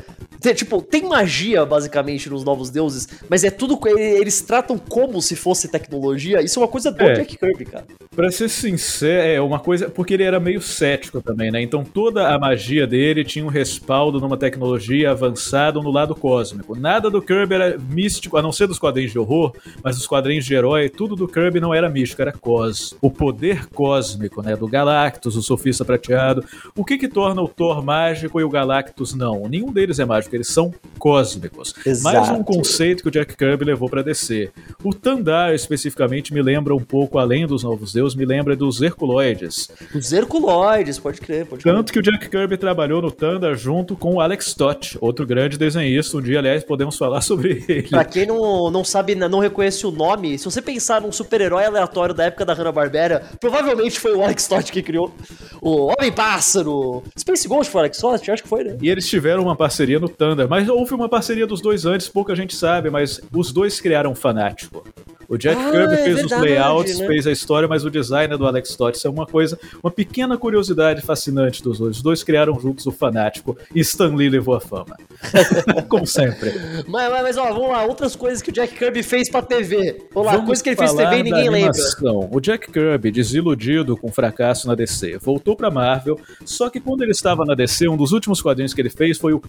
[0.54, 3.78] Tipo, tem magia, basicamente, nos Novos Deuses, mas é tudo.
[3.86, 6.42] ele- Eles tratam como se fosse tecnologia.
[6.42, 7.14] Isso é uma coisa do É.
[7.14, 7.84] Jack Kirby, cara.
[8.14, 9.88] Pra ser sincero, é uma coisa.
[9.90, 11.60] Porque ele era meio cético também, né?
[11.60, 16.78] Então toda a magia dele tinha um respaldo numa tecnologia avançada no lado cósmico.
[16.78, 20.44] Nada do Kirby era místico, a não ser dos quadrinhos de horror, mas os quadrinhos
[20.44, 22.94] de herói, tudo do Kirby não era místico, era cos.
[23.00, 24.54] O poder cósmico, né?
[24.56, 26.44] Do Galactus, o Sofista Prateado.
[26.76, 29.48] O que que torna o Thor mágico e o Galactus não?
[29.48, 31.74] Nenhum deles é mágico, eles são cósmicos.
[32.02, 32.44] Mais um Exato.
[32.44, 34.52] conceito que o Jack Kirby levou pra descer.
[34.82, 39.70] O Tandar, especificamente, me lembra um pouco, além dos Novos Deuses, me lembra dos Herculoides.
[39.94, 41.74] Os Herculoides, pode crer, pode crer.
[41.74, 45.58] Tanto que o Jack Kirby trabalhou no Tandar junto com o Alex Stott, outro grande
[45.58, 46.16] desenhista.
[46.16, 47.88] Um dia, aliás, podemos falar sobre ele.
[47.88, 52.14] Pra quem não, não sabe, não reconhece o nome, se você pensar num super-herói aleatório
[52.14, 55.12] da época da Hanna-Barbera, provavelmente foi o Alex Todd que criou.
[55.60, 57.02] O Homem-Pássaro.
[57.18, 58.30] Space Ghost foi o Alex Todd?
[58.30, 58.76] Acho que foi, né?
[58.80, 62.34] E eles tiveram uma parceria no Thunder, mas houve uma parceria dos dois antes, pouca
[62.34, 64.84] gente sabe, mas os dois criaram Fanático.
[65.28, 67.06] O Jack Ah, Kirby é fez verdade, os layouts, né?
[67.08, 68.96] fez a história, mas o design do Alex Todd.
[68.96, 71.96] Isso é uma coisa, uma pequena curiosidade fascinante dos dois.
[71.96, 74.96] Os dois criaram juntos o Fanático e Stan Lee levou a fama.
[75.88, 76.52] Como sempre.
[76.86, 80.06] Mas, mas, mas, ó, vamos lá, outras coisas que o Jack Kirby fez pra TV.
[80.14, 81.70] Vamos lá, coisas que ele fez TV e ninguém lembra.
[81.70, 82.28] animação.
[82.30, 87.02] O Jack Kirby, desiludido com o fracasso na DC, voltou pra Marvel, só que quando
[87.02, 89.40] ele estava na DC, um dos últimos quadrinhos que ele fez foi o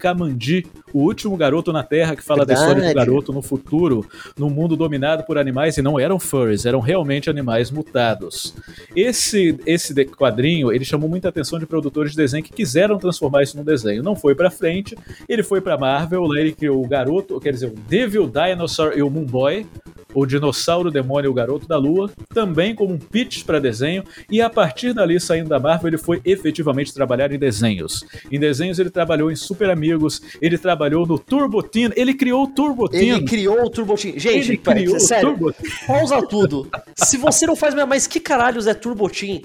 [0.93, 3.05] O último garoto na Terra que fala da história do Verdade.
[3.05, 4.05] garoto no futuro,
[4.37, 8.55] num mundo dominado por animais e não eram furries, eram realmente animais mutados.
[8.95, 13.57] Esse esse quadrinho, ele chamou muita atenção de produtores de desenho que quiseram transformar isso
[13.57, 14.03] num desenho.
[14.03, 14.95] Não foi pra frente,
[15.27, 19.01] ele foi pra Marvel, lá ele criou o garoto, quer dizer, o Devil Dinosaur e
[19.01, 19.65] o Moon Boy,
[20.13, 24.41] o Dinossauro Demônio e o Garoto da Lua, também como um pitch para desenho, e
[24.41, 28.03] a partir dali, saindo da Marvel, ele foi efetivamente trabalhar em desenhos.
[28.31, 32.47] Em desenhos, ele trabalhou em Super Amigos, ele trabalhou no Turbo Teen, ele criou o
[32.47, 34.17] Turbo Ele criou o Turbo Team.
[34.17, 35.53] Gente, Ele pera, criou o sério, Turbo
[35.85, 36.69] pausa tudo.
[36.95, 39.41] Se você não faz, mas que caralhos é Turbo Team?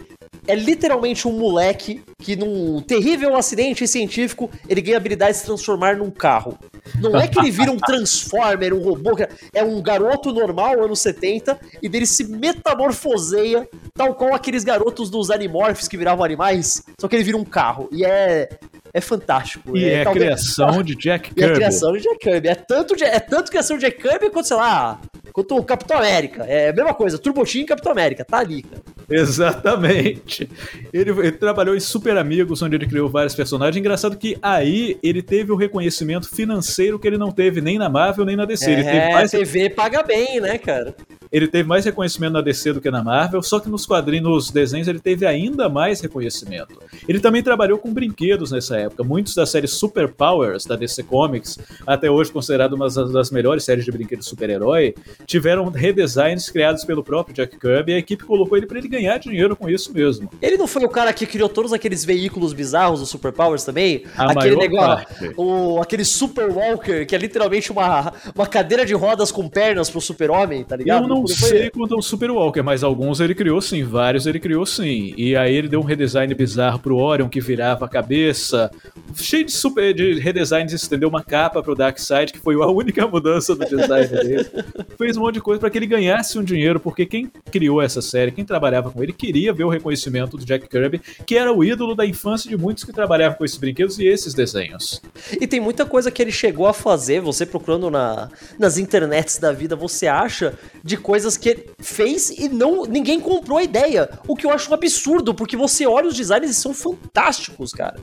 [0.47, 5.45] É literalmente um moleque que num terrível acidente científico, ele ganha a habilidade de se
[5.45, 6.59] transformar num carro.
[7.01, 9.13] Não é que ele vira um Transformer, um robô,
[9.53, 15.31] é um garoto normal, anos 70, e dele se metamorfoseia, tal qual aqueles garotos dos
[15.31, 17.89] Animorphs que viravam animais, só que ele vira um carro.
[17.93, 18.49] E é,
[18.95, 19.77] é fantástico.
[19.77, 21.55] E é a talvez- criação de Jack e a Kirby.
[21.55, 22.49] criação de Jack Kirby.
[22.49, 25.01] É tanto, é tanto criação de Jack Kirby quanto, sei lá,
[25.33, 26.45] quanto o Capitão América.
[26.45, 28.83] É a mesma coisa, Turbo Team e Capitão América, tá ali, cara.
[29.11, 30.49] Exatamente.
[30.93, 33.77] Ele, ele trabalhou em Super Amigos, onde ele criou vários personagens.
[33.77, 38.25] Engraçado que aí ele teve o reconhecimento financeiro que ele não teve nem na Marvel
[38.25, 38.71] nem na DC.
[38.71, 40.95] ele, teve É, mais, TV paga bem, né, cara?
[41.31, 44.51] ele teve mais reconhecimento na DC do que na Marvel, só que nos quadrinhos, nos
[44.51, 46.79] desenhos, ele teve ainda mais reconhecimento.
[47.09, 49.03] Ele também trabalhou com brinquedos nessa época.
[49.03, 53.65] Muitos da série Super Powers da DC Comics, até hoje considerado uma das- das melhores
[53.65, 54.95] séries de brinquedos super-herói,
[55.27, 59.19] tiveram redesigns criados pelo próprio Jack Kirby e a equipe colocou ele para ele ganhar
[59.19, 60.31] dinheiro com isso mesmo.
[60.41, 64.05] Ele não foi o cara que criou todos aqueles veículos bizarros do Super Powers também?
[64.17, 65.07] A aquele negócio,
[65.37, 70.01] o, aquele Super Walker, que é literalmente uma, uma cadeira de rodas com pernas pro
[70.01, 71.05] super-homem, tá ligado?
[71.05, 74.41] Eu não foi sei quanto ao Super Walker, mas alguns ele criou sim, vários ele
[74.41, 75.15] criou sim.
[75.17, 78.71] E aí ele deu um redesign bizarro pro Orion que virava a cabeça,
[79.15, 83.55] cheio de super de redesigns, estendeu uma capa pro Darkseid, que foi a única mudança
[83.55, 84.47] do design dele.
[85.13, 88.01] Fez um monte de coisa para que ele ganhasse um dinheiro, porque quem criou essa
[88.01, 91.63] série, quem trabalhava com ele, queria ver o reconhecimento do Jack Kirby, que era o
[91.63, 95.03] ídolo da infância de muitos que trabalhavam com esses brinquedos e esses desenhos.
[95.39, 99.53] E tem muita coisa que ele chegou a fazer, você procurando na, nas internets da
[99.53, 104.09] vida, você acha de coisas que ele fez e não ninguém comprou a ideia.
[104.27, 107.97] O que eu acho um absurdo, porque você olha os designs e são fantásticos, cara.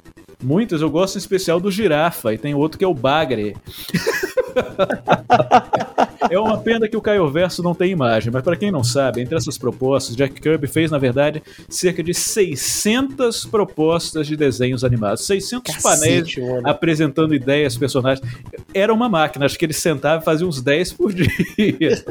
[0.44, 3.58] Muitos, eu gosto em especial do Girafa, e tem outro que é o Bagre.
[6.30, 9.22] é uma pena que o Caio Verso não tem imagem, mas para quem não sabe,
[9.22, 15.26] entre essas propostas, Jack Kirby fez, na verdade, cerca de 600 propostas de desenhos animados.
[15.26, 16.70] 600 Cacete, painéis mano.
[16.70, 18.26] apresentando ideias, personagens.
[18.74, 21.28] Era uma máquina, acho que ele sentava e fazia uns 10 por dia.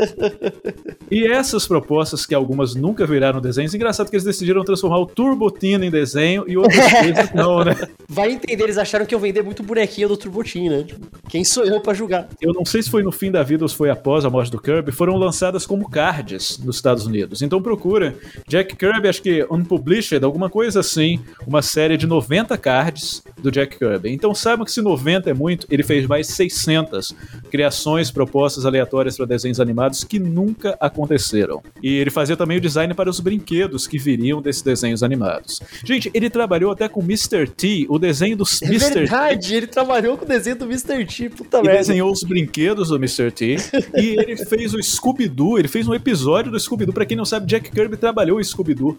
[1.11, 5.51] e essas propostas, que algumas nunca viraram desenhos, engraçado que eles decidiram transformar o Turbo
[5.51, 7.77] Teen em desenho e outras coisas não, né?
[8.09, 10.83] Vai entender, eles acharam que eu vender muito bonequinho do Turbotin, né?
[10.85, 12.28] Tipo, Quem sou eu pra julgar?
[12.41, 14.51] Eu não sei se foi no fim da vida ou se foi após a morte
[14.51, 17.43] do Kirby, foram lançadas como cards nos Estados Unidos.
[17.43, 18.15] Então procura
[18.47, 23.79] Jack Kirby, acho que Unpublished, alguma coisa assim, uma série de 90 cards do Jack
[23.79, 24.11] Kirby.
[24.11, 27.15] Então saibam que se 90 é muito, ele fez mais 600
[27.51, 31.63] criações, propostas aleatórias para desenhos animados que nunca aconteceram.
[31.83, 35.61] E ele fazia também o design para os brinquedos que viriam desses desenhos animados.
[35.85, 37.47] Gente, ele trabalhou até com Mr.
[37.49, 38.89] T, o desenho dos É Mr.
[38.93, 38.95] T.
[39.01, 41.05] verdade, ele trabalhou com o desenho do Mr.
[41.07, 41.79] T, puta E merda.
[41.79, 43.31] desenhou os brinquedos do Mr.
[43.31, 43.57] T.
[43.97, 45.59] e ele fez o Scooby-Doo.
[45.59, 46.95] Ele fez um episódio do Scooby-Doo.
[46.95, 48.99] Pra quem não sabe, Jack Kirby trabalhou em Scooby-Doo.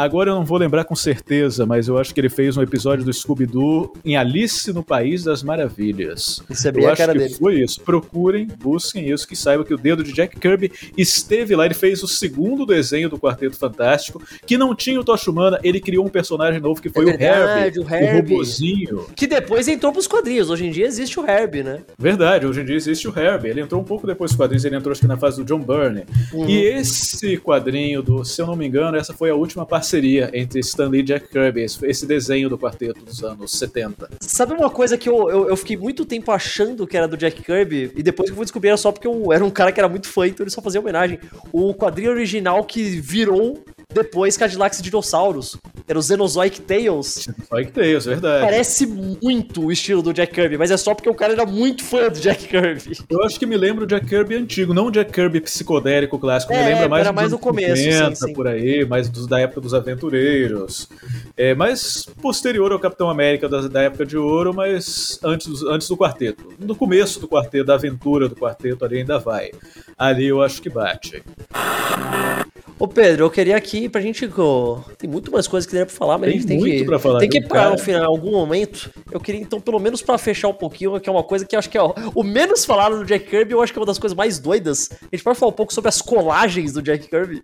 [0.00, 3.04] Agora eu não vou lembrar com certeza, mas eu acho que ele fez um episódio
[3.04, 6.42] do Scooby-Doo em Alice no País das Maravilhas.
[6.48, 7.34] Isso é bem eu a acho cara que dele.
[7.34, 7.82] foi isso.
[7.82, 11.66] Procurem, busquem isso, que saibam que o dedo de Jack Kirby esteve lá.
[11.66, 15.60] Ele fez o segundo desenho do Quarteto Fantástico, que não tinha o Tocha Humana.
[15.62, 18.32] Ele criou um personagem novo que foi É verdade, o o Herbie, Herbie.
[18.32, 19.06] o robozinho.
[19.14, 20.48] Que depois entrou pros quadrinhos.
[20.48, 21.82] Hoje em dia existe o Herbie, né?
[21.98, 23.50] Verdade, hoje em dia existe o Herbie.
[23.50, 25.60] Ele entrou um pouco depois dos quadrinhos, ele entrou acho que na fase do John
[25.60, 26.04] Byrne.
[26.32, 26.48] Uhum.
[26.48, 30.60] E esse quadrinho, do, se eu não me engano, essa foi a última parceria entre
[30.60, 34.10] Stan Lee e Jack Kirby, esse, esse desenho do quarteto dos anos 70.
[34.20, 37.42] Sabe uma coisa que eu, eu, eu fiquei muito tempo achando que era do Jack
[37.42, 39.80] Kirby, e depois que eu fui descobrir era só porque eu era um cara que
[39.80, 41.18] era muito fã, então ele só fazia homenagem.
[41.52, 43.62] O quadrinho original que virou
[43.92, 45.56] depois Cadillacs e Dinossauros.
[45.86, 47.22] era o Xenozoic Tales.
[47.22, 48.44] Xenozoic Tales, verdade.
[48.44, 51.84] Parece muito o estilo do Jack Kirby, mas é só porque o cara era muito
[51.84, 52.98] fã do Jack Kirby.
[53.08, 56.52] Eu acho que me lembra o Jack Kirby antigo, não o Jack Kirby psicodélico clássico,
[56.52, 58.32] é, me lembra mais, era mais no começo, 50, sim, sim.
[58.32, 60.88] por aí, mais dos, da época dos aventureiros.
[61.36, 65.96] É, mais posterior ao Capitão América da, da época de ouro, mas antes, antes do
[65.96, 66.52] quarteto.
[66.58, 69.50] No começo do quarteto, da aventura do quarteto ali ainda vai.
[69.98, 71.22] Ali eu acho que bate.
[72.80, 74.26] Ô Pedro, eu queria aqui pra gente.
[74.96, 76.84] Tem muito mais coisas que daria pra falar, mas tem a gente tem muito que.
[76.86, 78.90] Pra falar, tem que parar no final, em algum momento.
[79.12, 81.58] Eu queria, então, pelo menos pra fechar um pouquinho, que é uma coisa que eu
[81.58, 83.86] acho que é ó, o menos falado do Jack Kirby, eu acho que é uma
[83.86, 84.88] das coisas mais doidas.
[84.92, 87.42] A gente pode falar um pouco sobre as colagens do Jack Kirby.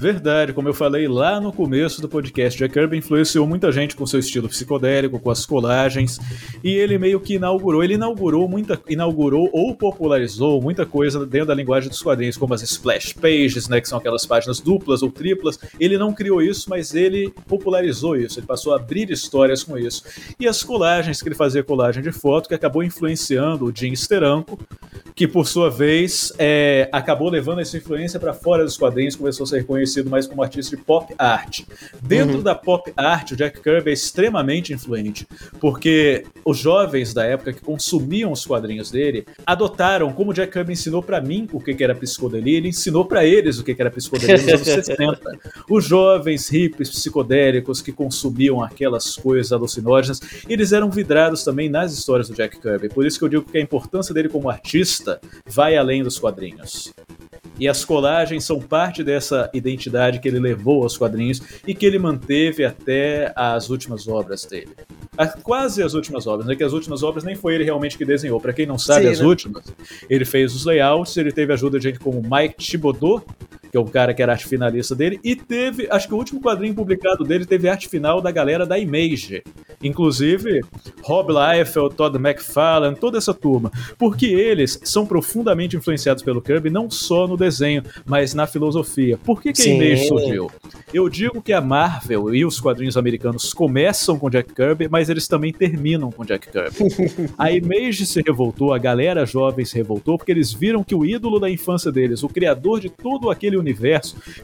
[0.00, 4.06] Verdade, como eu falei lá no começo do podcast, Jack Kirby influenciou muita gente com
[4.06, 6.18] seu estilo psicodélico, com as colagens,
[6.64, 11.54] e ele meio que inaugurou, ele inaugurou muita, inaugurou ou popularizou muita coisa dentro da
[11.54, 15.58] linguagem dos quadrinhos, como as splash pages, né, que são aquelas páginas duplas ou triplas.
[15.78, 20.02] Ele não criou isso, mas ele popularizou isso, ele passou a abrir histórias com isso.
[20.38, 24.58] E as colagens, que ele fazia colagem de foto, que acabou influenciando o Jim Steranko,
[25.14, 29.46] que por sua vez é, acabou levando essa influência para fora dos quadrinhos, começou a
[29.48, 31.62] ser reconhecido mais como artista de pop art.
[32.00, 32.42] Dentro uhum.
[32.42, 35.26] da pop art, o Jack Kirby é extremamente influente,
[35.58, 40.72] porque os jovens da época que consumiam os quadrinhos dele adotaram, como o Jack Kirby
[40.72, 44.36] ensinou para mim o que era psicodelia, ele ensinou para eles o que era psicodelia
[44.36, 45.38] nos anos 60.
[45.68, 52.28] Os jovens hippies psicodélicos que consumiam aquelas coisas alucinógenas, eles eram vidrados também nas histórias
[52.28, 52.88] do Jack Kirby.
[52.88, 56.92] Por isso que eu digo que a importância dele como artista vai além dos quadrinhos.
[57.58, 61.98] E as colagens são parte dessa identidade que ele levou aos quadrinhos e que ele
[61.98, 64.70] manteve até as últimas obras dele.
[65.42, 66.54] Quase as últimas obras, né?
[66.54, 68.40] Que as últimas obras nem foi ele realmente que desenhou.
[68.40, 69.26] Para quem não sabe, Sim, as né?
[69.26, 69.64] últimas,
[70.08, 73.24] ele fez os layouts, ele teve ajuda de gente como Mike Thibodeau,
[73.78, 76.40] que é o cara que era arte finalista dele, e teve, acho que o último
[76.40, 79.42] quadrinho publicado dele teve arte final da galera da Image.
[79.82, 80.60] Inclusive,
[81.02, 83.70] Rob Liefeld, Todd McFarlane, toda essa turma.
[83.96, 89.18] Porque eles são profundamente influenciados pelo Kirby, não só no desenho, mas na filosofia.
[89.18, 90.50] Por que, que a Image surgiu?
[90.92, 95.28] Eu digo que a Marvel e os quadrinhos americanos começam com Jack Kirby, mas eles
[95.28, 97.30] também terminam com Jack Kirby.
[97.38, 101.38] a Image se revoltou, a galera jovem se revoltou, porque eles viram que o ídolo
[101.38, 103.67] da infância deles, o criador de todo aquele universo,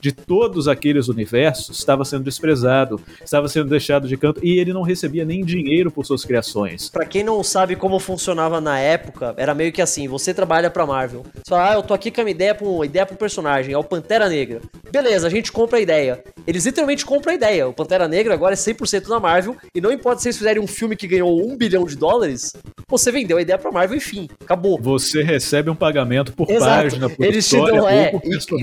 [0.00, 4.82] de todos aqueles universos, estava sendo desprezado, estava sendo deixado de canto e ele não
[4.82, 6.88] recebia nem dinheiro por suas criações.
[6.90, 10.86] Para quem não sabe como funcionava na época, era meio que assim: você trabalha pra
[10.86, 11.24] Marvel.
[11.34, 13.72] Você fala, ah, eu tô aqui com uma ideia pra, uma ideia pra um personagem,
[13.72, 14.60] é o Pantera Negra.
[14.90, 16.22] Beleza, a gente compra a ideia.
[16.46, 17.66] Eles literalmente compram a ideia.
[17.68, 20.66] O Pantera Negra agora é 100% da Marvel e não importa se eles fizerem um
[20.66, 22.52] filme que ganhou um bilhão de dólares,
[22.88, 24.78] você vendeu a ideia pra Marvel, enfim, acabou.
[24.80, 26.82] Você recebe um pagamento por Exato.
[26.82, 28.12] página, por Eles história, te dão, é,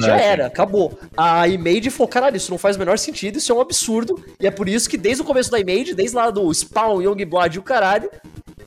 [0.01, 0.98] já era, acabou.
[1.16, 4.24] A Image falou, caralho, isso não faz o menor sentido, isso é um absurdo.
[4.39, 7.56] E é por isso que desde o começo da Image, desde lá do Spawn, Youngblood
[7.56, 8.10] e o caralho,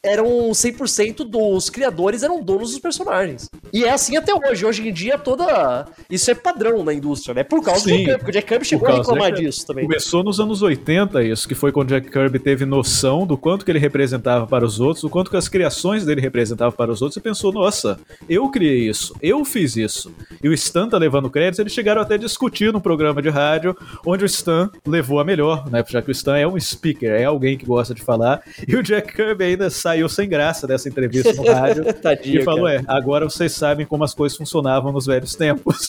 [0.02, 3.48] eram 100% dos criadores eram donos dos personagens.
[3.74, 4.64] E é assim até hoje.
[4.64, 5.86] Hoje em dia, toda.
[6.08, 7.42] Isso é padrão na indústria, né?
[7.42, 8.30] Por causa Sim, do Jack Kirby.
[8.30, 9.84] O Jack Kirby chegou a reclamar disso também.
[9.84, 13.64] Começou nos anos 80, isso, que foi quando o Jack Kirby teve noção do quanto
[13.64, 17.02] que ele representava para os outros, do quanto que as criações dele representavam para os
[17.02, 17.98] outros, e pensou: nossa,
[18.28, 20.14] eu criei isso, eu fiz isso.
[20.40, 23.76] E o Stan tá levando créditos, eles chegaram até a discutir no programa de rádio,
[24.06, 25.84] onde o Stan levou a melhor, né?
[25.88, 28.82] Já que o Stan é um speaker, é alguém que gosta de falar, e o
[28.82, 32.80] Jack Kirby ainda saiu saiu sem graça dessa entrevista no rádio Tadinho, e falou: cara.
[32.80, 35.88] é, agora vocês sabem como as coisas funcionavam nos velhos tempos.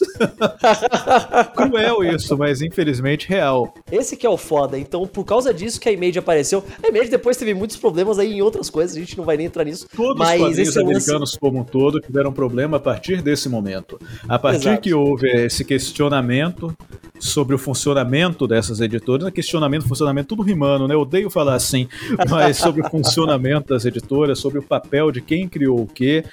[1.54, 3.74] Cruel isso, mas infelizmente real.
[3.92, 4.80] Esse que é o foda.
[4.80, 6.64] Então, por causa disso que a Image apareceu.
[6.82, 9.48] A Image depois teve muitos problemas aí em outras coisas, a gente não vai nem
[9.48, 9.88] entrar nisso.
[9.94, 11.40] Todos mas os quadrinhos americanos lance...
[11.40, 14.00] como um todo tiveram problema a partir desse momento.
[14.30, 14.82] A partir Exato.
[14.82, 16.74] que houve esse questionamento
[17.20, 20.96] sobre o funcionamento dessas editoras, questionamento, funcionamento, tudo rimando, né?
[20.96, 21.88] Odeio falar assim,
[22.30, 26.24] mas sobre o funcionamento das editoras, sobre o papel de quem criou o quê,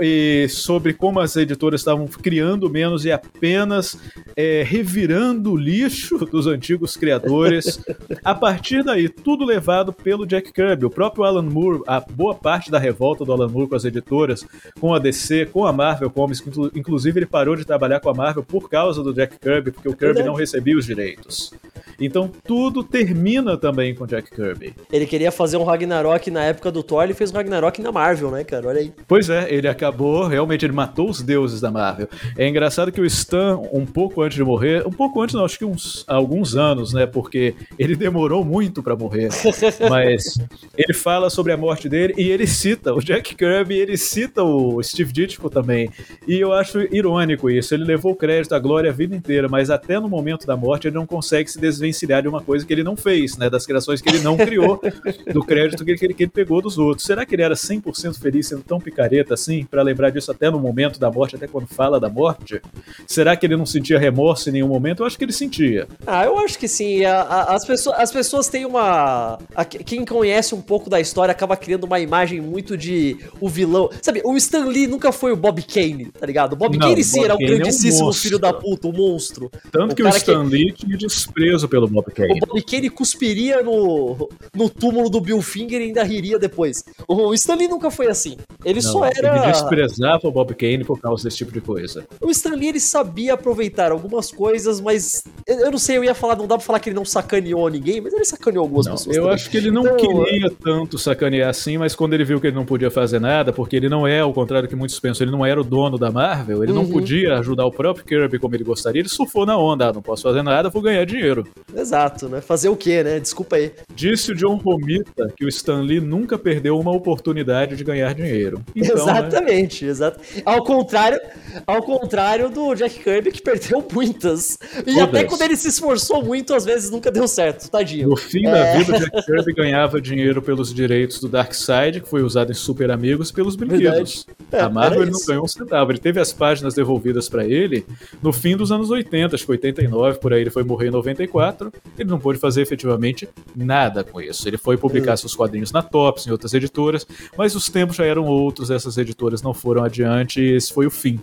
[0.00, 3.98] e sobre como as editoras estavam criando menos e apenas
[4.36, 7.82] é, revirando o lixo dos antigos criadores.
[8.24, 12.70] A partir daí, tudo levado pelo Jack Kirby, o próprio Alan Moore, a boa parte
[12.70, 14.44] da revolta do Alan Moore com as editoras,
[14.80, 16.42] com a DC, com a Marvel Comics,
[16.74, 19.96] inclusive ele parou de trabalhar com a Marvel por causa do Jack Kirby, porque o
[19.96, 21.52] Kirby não recebia os direitos.
[22.00, 24.74] Então tudo termina também com Jack Kirby.
[24.90, 28.30] Ele queria fazer um Ragnarok na época do Thor, ele fez um Ragnarok na Marvel,
[28.30, 28.68] né, cara?
[28.68, 28.92] Olha aí.
[29.06, 32.08] Pois é, ele acabou, realmente ele matou os deuses da Marvel.
[32.36, 35.58] É engraçado que o Stan, um pouco antes de morrer, um pouco antes, não, acho
[35.58, 39.28] que uns alguns anos, né, porque ele demorou muito para morrer.
[39.90, 40.38] mas
[40.76, 44.82] ele fala sobre a morte dele e ele cita o Jack Kirby, ele cita o
[44.82, 45.90] Steve Ditko também.
[46.26, 47.74] E eu acho irônico isso.
[47.74, 50.88] Ele levou o crédito, a glória a vida inteira, mas até no momento da morte
[50.88, 53.48] ele não consegue se desvencilhar de uma coisa que ele não fez, né?
[53.48, 54.80] Das criações que ele não criou,
[55.32, 57.06] do crédito que ele, que ele pegou dos outros.
[57.06, 60.58] Será que ele era 100% feliz sendo tão picareta assim, para lembrar disso até no
[60.58, 62.60] momento da morte, até quando fala da morte?
[63.06, 65.02] Será que ele não sentia remorso em nenhum momento?
[65.02, 65.86] Eu acho que ele sentia.
[66.06, 67.04] Ah, eu acho que sim.
[67.04, 69.38] A, a, as, pessoas, as pessoas têm uma.
[69.54, 73.90] A, quem conhece um pouco da história acaba criando uma imagem muito de o vilão.
[74.02, 76.54] Sabe, o Stan Lee nunca foi o Bob Kane, tá ligado?
[76.54, 78.88] O Bob Não, Kane sim Bob era o Kane é um grandíssimo filho da puta,
[78.88, 79.50] o monstro.
[79.70, 82.40] Tanto O que o cara Stan Lee tinha desprezo pelo Bob Kane.
[82.42, 86.84] O Bob Kane cuspiria no, no túmulo do Bill Finger e ainda riria depois.
[87.08, 88.36] O Stan Lee nunca foi assim.
[88.64, 89.50] Ele Não, só Ele era.
[89.50, 92.06] desprezava o Bob Kane por causa desse tipo de coisa.
[92.20, 96.36] O Stan Lee ele sabia aproveitar algumas coisas, mas eu não sei, eu ia falar,
[96.36, 99.16] não dá pra falar que ele não sacaneou ninguém, mas ele sacaneou algumas Não, pessoas.
[99.16, 99.34] eu também.
[99.34, 102.56] acho que ele não Então, queria tanto sacanear assim, mas quando ele viu que ele
[102.56, 105.32] não podia fazer nada, porque ele não é, ao contrário do que muitos pensam, ele
[105.32, 106.90] não era o dono da Marvel, ele não Uhum.
[106.90, 110.42] podia ajudar o próprio Kirby como ele gostaria, ele surfou na onda, não posso fazer
[110.42, 111.46] nada, vou ganhar dinheiro.
[111.74, 112.40] Exato, né?
[112.40, 113.18] Fazer o quê, né?
[113.20, 113.72] Desculpa aí.
[113.94, 118.62] Disse o John Romita que o Stan Lee nunca perdeu uma oportunidade de ganhar dinheiro.
[118.74, 120.20] Então, né, Exatamente, exato.
[120.44, 121.20] Ao contrário,
[121.66, 124.58] ao contrário do Jack Kirby que perdeu muitas.
[124.86, 125.02] E Todas.
[125.02, 128.08] até quando ele se esforçou muito, às vezes nunca deu certo, tadinho.
[128.08, 128.50] No fim É.
[128.52, 132.54] da vida, o Jack Kirby ganhava dinheiro pelos direitos do Darkseid, que foi usado em
[132.54, 134.26] Super Amigos, pelos brinquedos.
[134.52, 135.92] É, a Marvel não ganhou um centavo.
[135.92, 137.84] Ele teve as páginas devolvidas pra ele
[138.22, 139.46] no fim dos anos 80, acho que
[139.80, 141.72] 89, por aí ele foi morrer em 94.
[141.98, 144.46] Ele não pôde fazer efetivamente nada com isso.
[144.48, 147.06] Ele foi publicar seus quadrinhos na Tops, em outras editoras,
[147.36, 150.90] mas os tempos já eram outros, essas editoras não foram adiante e esse foi o
[150.90, 151.20] fim.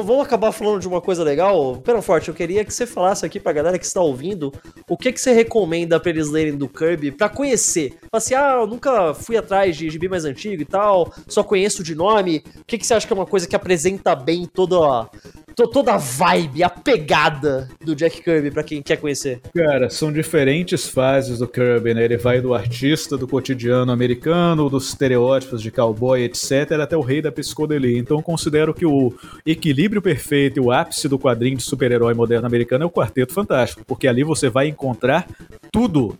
[0.00, 1.76] Vamos acabar falando de uma coisa legal?
[1.76, 4.50] Pera Forte, eu queria que você falasse aqui pra galera que está ouvindo
[4.88, 7.98] o que, que você recomenda pra eles lerem do Kirby pra conhecer.
[8.00, 11.82] Fala assim, ah, eu nunca fui atrás de gibi mais antigo e tal, só conheço
[11.82, 12.42] de nome.
[12.60, 15.10] O que, que você acha que é uma coisa que apresenta bem toda a,
[15.54, 19.40] toda a vibe, a pegada do Jack Kirby pra quem quer conhecer?
[19.54, 22.04] Cara, são diferentes fases do Kirby, né?
[22.04, 27.22] Ele vai do artista, do cotidiano americano, dos estereótipos de cowboy, etc., até o rei
[27.22, 27.98] da psicodelia.
[27.98, 29.12] Então considero que o
[29.44, 33.84] equilíbrio perfeito e o ápice do quadrinho de super-herói moderno americano é o Quarteto Fantástico,
[33.86, 35.26] porque ali você vai encontrar
[35.70, 36.16] tudo.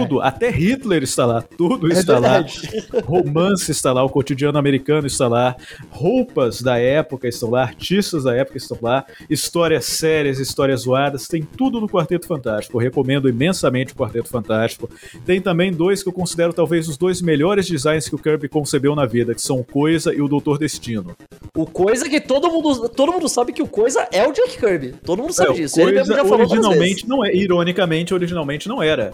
[0.00, 2.40] Tudo, até Hitler está lá, tudo É está lá.
[2.40, 2.84] verdade.
[3.04, 5.56] Romance está lá, o cotidiano americano está lá,
[5.90, 11.42] roupas da época estão lá, artistas da época estão lá, histórias sérias, histórias zoadas, tem
[11.42, 12.76] tudo no Quarteto Fantástico.
[12.78, 14.88] Eu recomendo imensamente o Quarteto Fantástico.
[15.24, 18.94] Tem também dois que eu considero talvez os dois melhores designs que o Kirby concebeu
[18.94, 21.14] na vida, que são o Coisa e o Doutor Destino.
[21.56, 24.94] O Coisa que todo mundo, todo mundo sabe que o Coisa é o Jack Kirby.
[25.04, 25.80] Todo mundo sabe É, o disso.
[25.80, 29.12] Ele mesmo Coisa já falou originalmente não é, ironicamente, originalmente não era.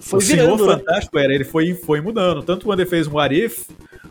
[0.00, 0.72] Foi o Senhor virando, né?
[0.78, 2.42] Fantástico era, ele foi, foi mudando.
[2.42, 3.64] Tanto quando ele fez um What If,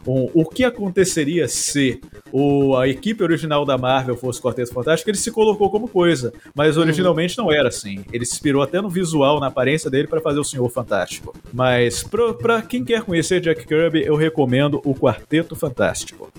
[0.08, 2.00] um, o que aconteceria se
[2.32, 6.32] o, a equipe original da Marvel fosse o Quarteto Fantástico, ele se colocou como coisa.
[6.56, 6.84] Mas Uhum.
[6.84, 8.06] originalmente não era assim.
[8.14, 11.36] Ele se inspirou até no visual, na aparência dele, para fazer o Senhor Fantástico.
[11.54, 16.30] Mas pro, pra quem quer conhecer Jack Kirby, eu recomendo o Quarteto Fantástico.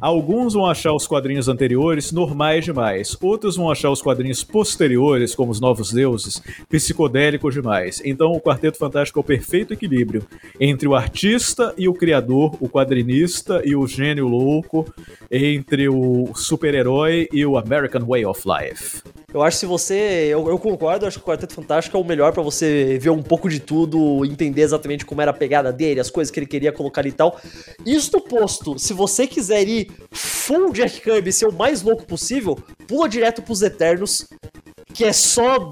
[0.00, 5.52] Alguns vão achar os quadrinhos anteriores normais demais, outros vão achar os quadrinhos posteriores, como
[5.52, 8.00] os Novos Deuses, psicodélicos demais.
[8.04, 10.26] Então, o Quarteto Fantástico é o perfeito equilíbrio
[10.58, 14.86] entre o artista e o criador, o quadrinista e o gênio louco,
[15.30, 19.02] entre o super-herói e o American Way of Life.
[19.32, 19.94] Eu acho que se você.
[20.28, 23.22] Eu, eu concordo, acho que o Quarteto Fantástico é o melhor pra você ver um
[23.22, 26.72] pouco de tudo, entender exatamente como era a pegada dele, as coisas que ele queria
[26.72, 27.40] colocar e tal.
[27.86, 32.56] Isto posto, se você quiser ir full Jack Kirby, ser o mais louco possível,
[32.86, 34.26] pula direto pros Eternos,
[34.94, 35.70] que é só.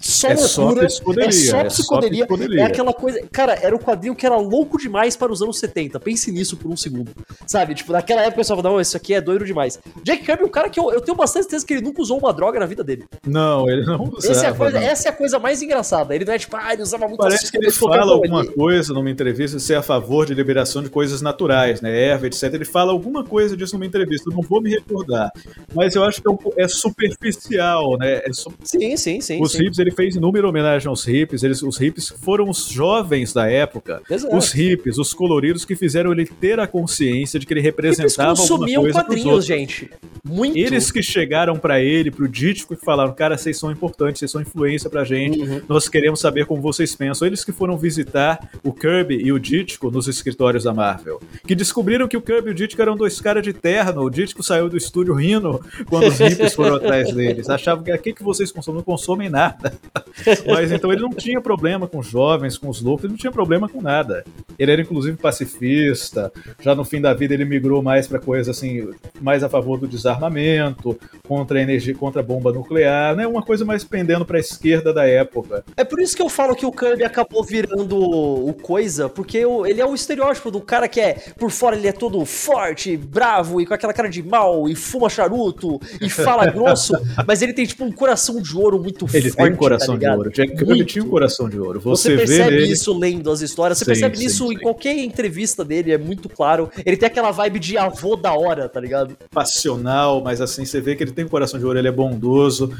[0.00, 2.60] Só É só loucura, é só é só psicodelia, psicodelia.
[2.62, 5.98] é aquela coisa, cara, era o quadrinho que era louco demais para os anos 70,
[6.00, 7.10] pense nisso por um segundo,
[7.46, 10.42] sabe, tipo, naquela época eu só falava, não, isso aqui é doido demais, Jack Kirby
[10.42, 12.58] é um cara que eu, eu tenho bastante certeza que ele nunca usou uma droga
[12.60, 14.32] na vida dele, Não, ele não usava.
[14.32, 16.14] essa é, a coisa, essa é a coisa mais engraçada.
[16.14, 18.92] Ele não é tipo, ah, ele usava muito Parece que ele fala alguma ele- coisa
[18.92, 21.98] numa entrevista ser a favor de liberação de coisas naturais, né?
[22.00, 22.44] Erva, etc.
[22.54, 25.30] Ele fala alguma coisa disso numa entrevista, eu não vou me recordar.
[25.74, 28.22] Mas eu acho que é, um- é superficial, né?
[28.24, 29.40] É su- Sim, sim, sim.
[29.42, 29.58] os sim.
[29.58, 31.42] hippies, ele fez inúmera homenagem aos hippies.
[31.42, 34.02] Eles, os hippies foram os jovens da época.
[34.10, 34.36] Exato.
[34.36, 38.30] Os hippies, os coloridos que fizeram ele ter a consciência de que ele Eles representava
[38.30, 39.90] alguma consumiam coisa pros quadrinhos, gente.
[40.24, 40.56] Muito.
[40.56, 44.40] Eles que chegaram pra ele, pro Dítico, e falaram: Cara, vocês são importantes, vocês são
[44.40, 45.60] influência pra gente, Uhum.
[45.68, 47.26] nós queremos saber como vocês pensam.
[47.26, 52.06] Eles que foram visitar o Kirby e o Dítico nos escritórios da Marvel, que descobriram
[52.08, 54.02] que o Kirby e o Dítico eram dois caras de terno.
[54.02, 57.48] O Dítico saiu do estúdio rindo quando os hippies foram atrás deles.
[57.48, 59.77] Achavam que aqui que vocês consomem, não consomem nada.
[60.46, 63.68] Mas então ele não tinha problema com jovens, com os loucos, ele não tinha problema
[63.68, 64.24] com nada.
[64.58, 68.88] Ele era inclusive pacifista, já no fim da vida ele migrou mais para coisas assim,
[69.20, 73.26] mais a favor do desarmamento, contra a energia, contra a bomba nuclear, né?
[73.26, 75.64] Uma coisa mais pendendo para a esquerda da época.
[75.76, 79.80] É por isso que eu falo que o Kirby acabou virando o coisa, porque ele
[79.80, 83.66] é o estereótipo do cara que é, por fora ele é todo forte, bravo e
[83.66, 86.92] com aquela cara de mal e fuma charuto e fala grosso,
[87.26, 89.48] mas ele tem tipo um coração de ouro muito ele forte.
[89.48, 90.30] Tem coração tá de ouro.
[90.30, 91.80] Jack Kirby tinha um coração de ouro.
[91.80, 92.72] Você, você percebe nele...
[92.72, 94.54] isso lendo as histórias, você sim, percebe sim, isso sim.
[94.54, 96.70] em qualquer entrevista dele, é muito claro.
[96.84, 99.16] Ele tem aquela vibe de avô da hora, tá ligado?
[99.30, 102.72] Passional, mas assim, você vê que ele tem um coração de ouro, ele é bondoso.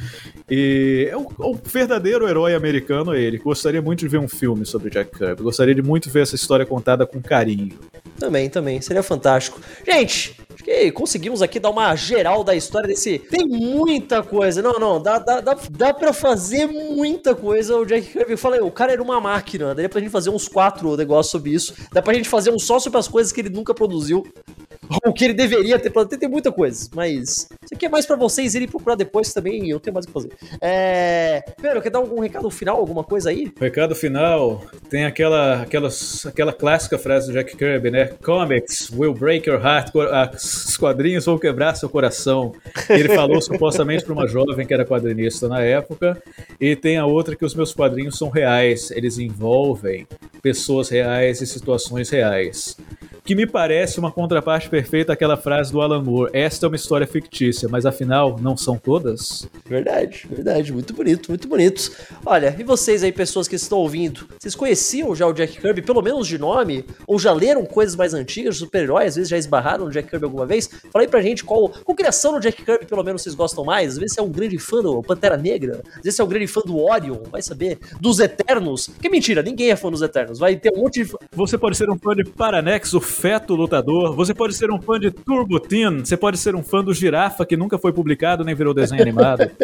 [0.50, 3.38] E é o, o verdadeiro herói americano é ele.
[3.38, 5.42] Gostaria muito de ver um filme sobre Jack Kirby.
[5.42, 7.78] Gostaria de muito ver essa história contada com carinho.
[8.18, 8.80] Também, também.
[8.80, 9.60] Seria fantástico.
[9.86, 13.18] Gente, acho que conseguimos aqui dar uma geral da história desse.
[13.18, 14.60] Tem muita coisa.
[14.60, 15.00] Não, não.
[15.00, 17.76] Dá, dá, dá, dá pra fazer muita coisa.
[17.76, 19.74] O Jack Kirby, eu falei, o cara era uma máquina.
[19.74, 21.74] Daria pra gente fazer uns quatro negócios sobre isso.
[21.92, 24.26] Dá pra gente fazer um só sobre as coisas que ele nunca produziu.
[25.04, 25.90] O que ele deveria ter.
[26.18, 29.68] Tem muita coisa, mas isso aqui é mais para vocês irem procurar depois também.
[29.68, 30.30] Eu tenho mais o que fazer.
[30.60, 31.42] É...
[31.60, 33.52] Pedro, quer dar algum recado final, alguma coisa aí?
[33.58, 35.88] Recado final, tem aquela, aquela,
[36.26, 38.06] aquela clássica frase do Jack Kirby, né?
[38.22, 39.90] Comics will break your heart.
[40.34, 42.52] Os quadrinhos vão quebrar seu coração.
[42.88, 46.22] Ele falou supostamente para uma jovem que era quadrinista na época.
[46.60, 48.90] E tem a outra que os meus quadrinhos são reais.
[48.90, 50.06] Eles envolvem
[50.42, 52.76] pessoas reais e situações reais
[53.28, 56.30] que me parece uma contraparte perfeita àquela frase do Alan Moore.
[56.32, 59.46] Esta é uma história fictícia, mas afinal, não são todas?
[59.66, 60.72] Verdade, verdade.
[60.72, 61.92] Muito bonito, muito bonito.
[62.24, 66.00] Olha, e vocês aí, pessoas que estão ouvindo, vocês conheciam já o Jack Kirby, pelo
[66.00, 66.86] menos de nome?
[67.06, 70.46] Ou já leram coisas mais antigas, super-heróis, às vezes já esbarraram no Jack Kirby alguma
[70.46, 70.66] vez?
[70.90, 73.92] Fala aí pra gente qual, qual criação do Jack Kirby, pelo menos, vocês gostam mais.
[73.92, 76.28] Às vezes você é um grande fã do Pantera Negra, às vezes você é um
[76.28, 77.78] grande fã do Orion, vai saber.
[78.00, 78.88] Dos Eternos.
[79.02, 80.38] Que mentira, ninguém é fã dos Eternos.
[80.38, 81.12] Vai ter um monte de.
[81.32, 84.98] Você pode ser um fã de Paranex, o feto lutador, você pode ser um fã
[84.98, 88.54] de Turbo Teen, você pode ser um fã do Girafa, que nunca foi publicado nem
[88.54, 89.50] virou desenho animado.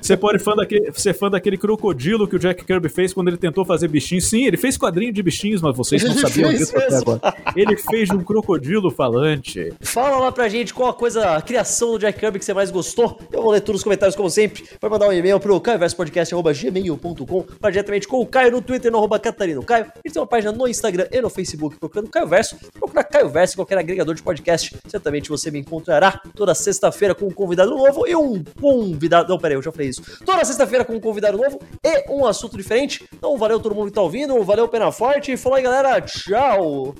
[0.00, 3.38] Você pode fã daquele, ser fã daquele crocodilo que o Jack Kirby fez quando ele
[3.38, 4.26] tentou fazer bichinhos.
[4.26, 7.34] Sim, ele fez quadrinho de bichinhos, mas vocês não sabiam disso até agora.
[7.56, 9.72] Ele fez um crocodilo falante.
[9.80, 12.70] Fala lá pra gente qual a coisa, a criação do Jack Kirby que você mais
[12.70, 13.18] gostou.
[13.32, 14.64] Eu vou ler todos os comentários, como sempre.
[14.78, 19.18] Pode mandar um e-mail pro caioverspodcast.gmail.com para diretamente com o Caio no Twitter, no arroba
[19.18, 19.84] Catarino Caio.
[19.84, 22.56] A gente tem uma página no Instagram e no Facebook procurando Caio Verso.
[22.84, 24.76] Procura Caio Verso qualquer agregador de podcast.
[24.86, 29.30] Certamente você me encontrará toda sexta-feira com um convidado novo e um convidado.
[29.30, 30.02] Não, peraí, eu já falei isso.
[30.24, 33.02] Toda sexta-feira com um convidado novo e um assunto diferente.
[33.14, 35.34] Então, valeu todo mundo que tá ouvindo, valeu Pena Forte.
[35.36, 36.00] Falou aí, galera.
[36.02, 36.94] Tchau.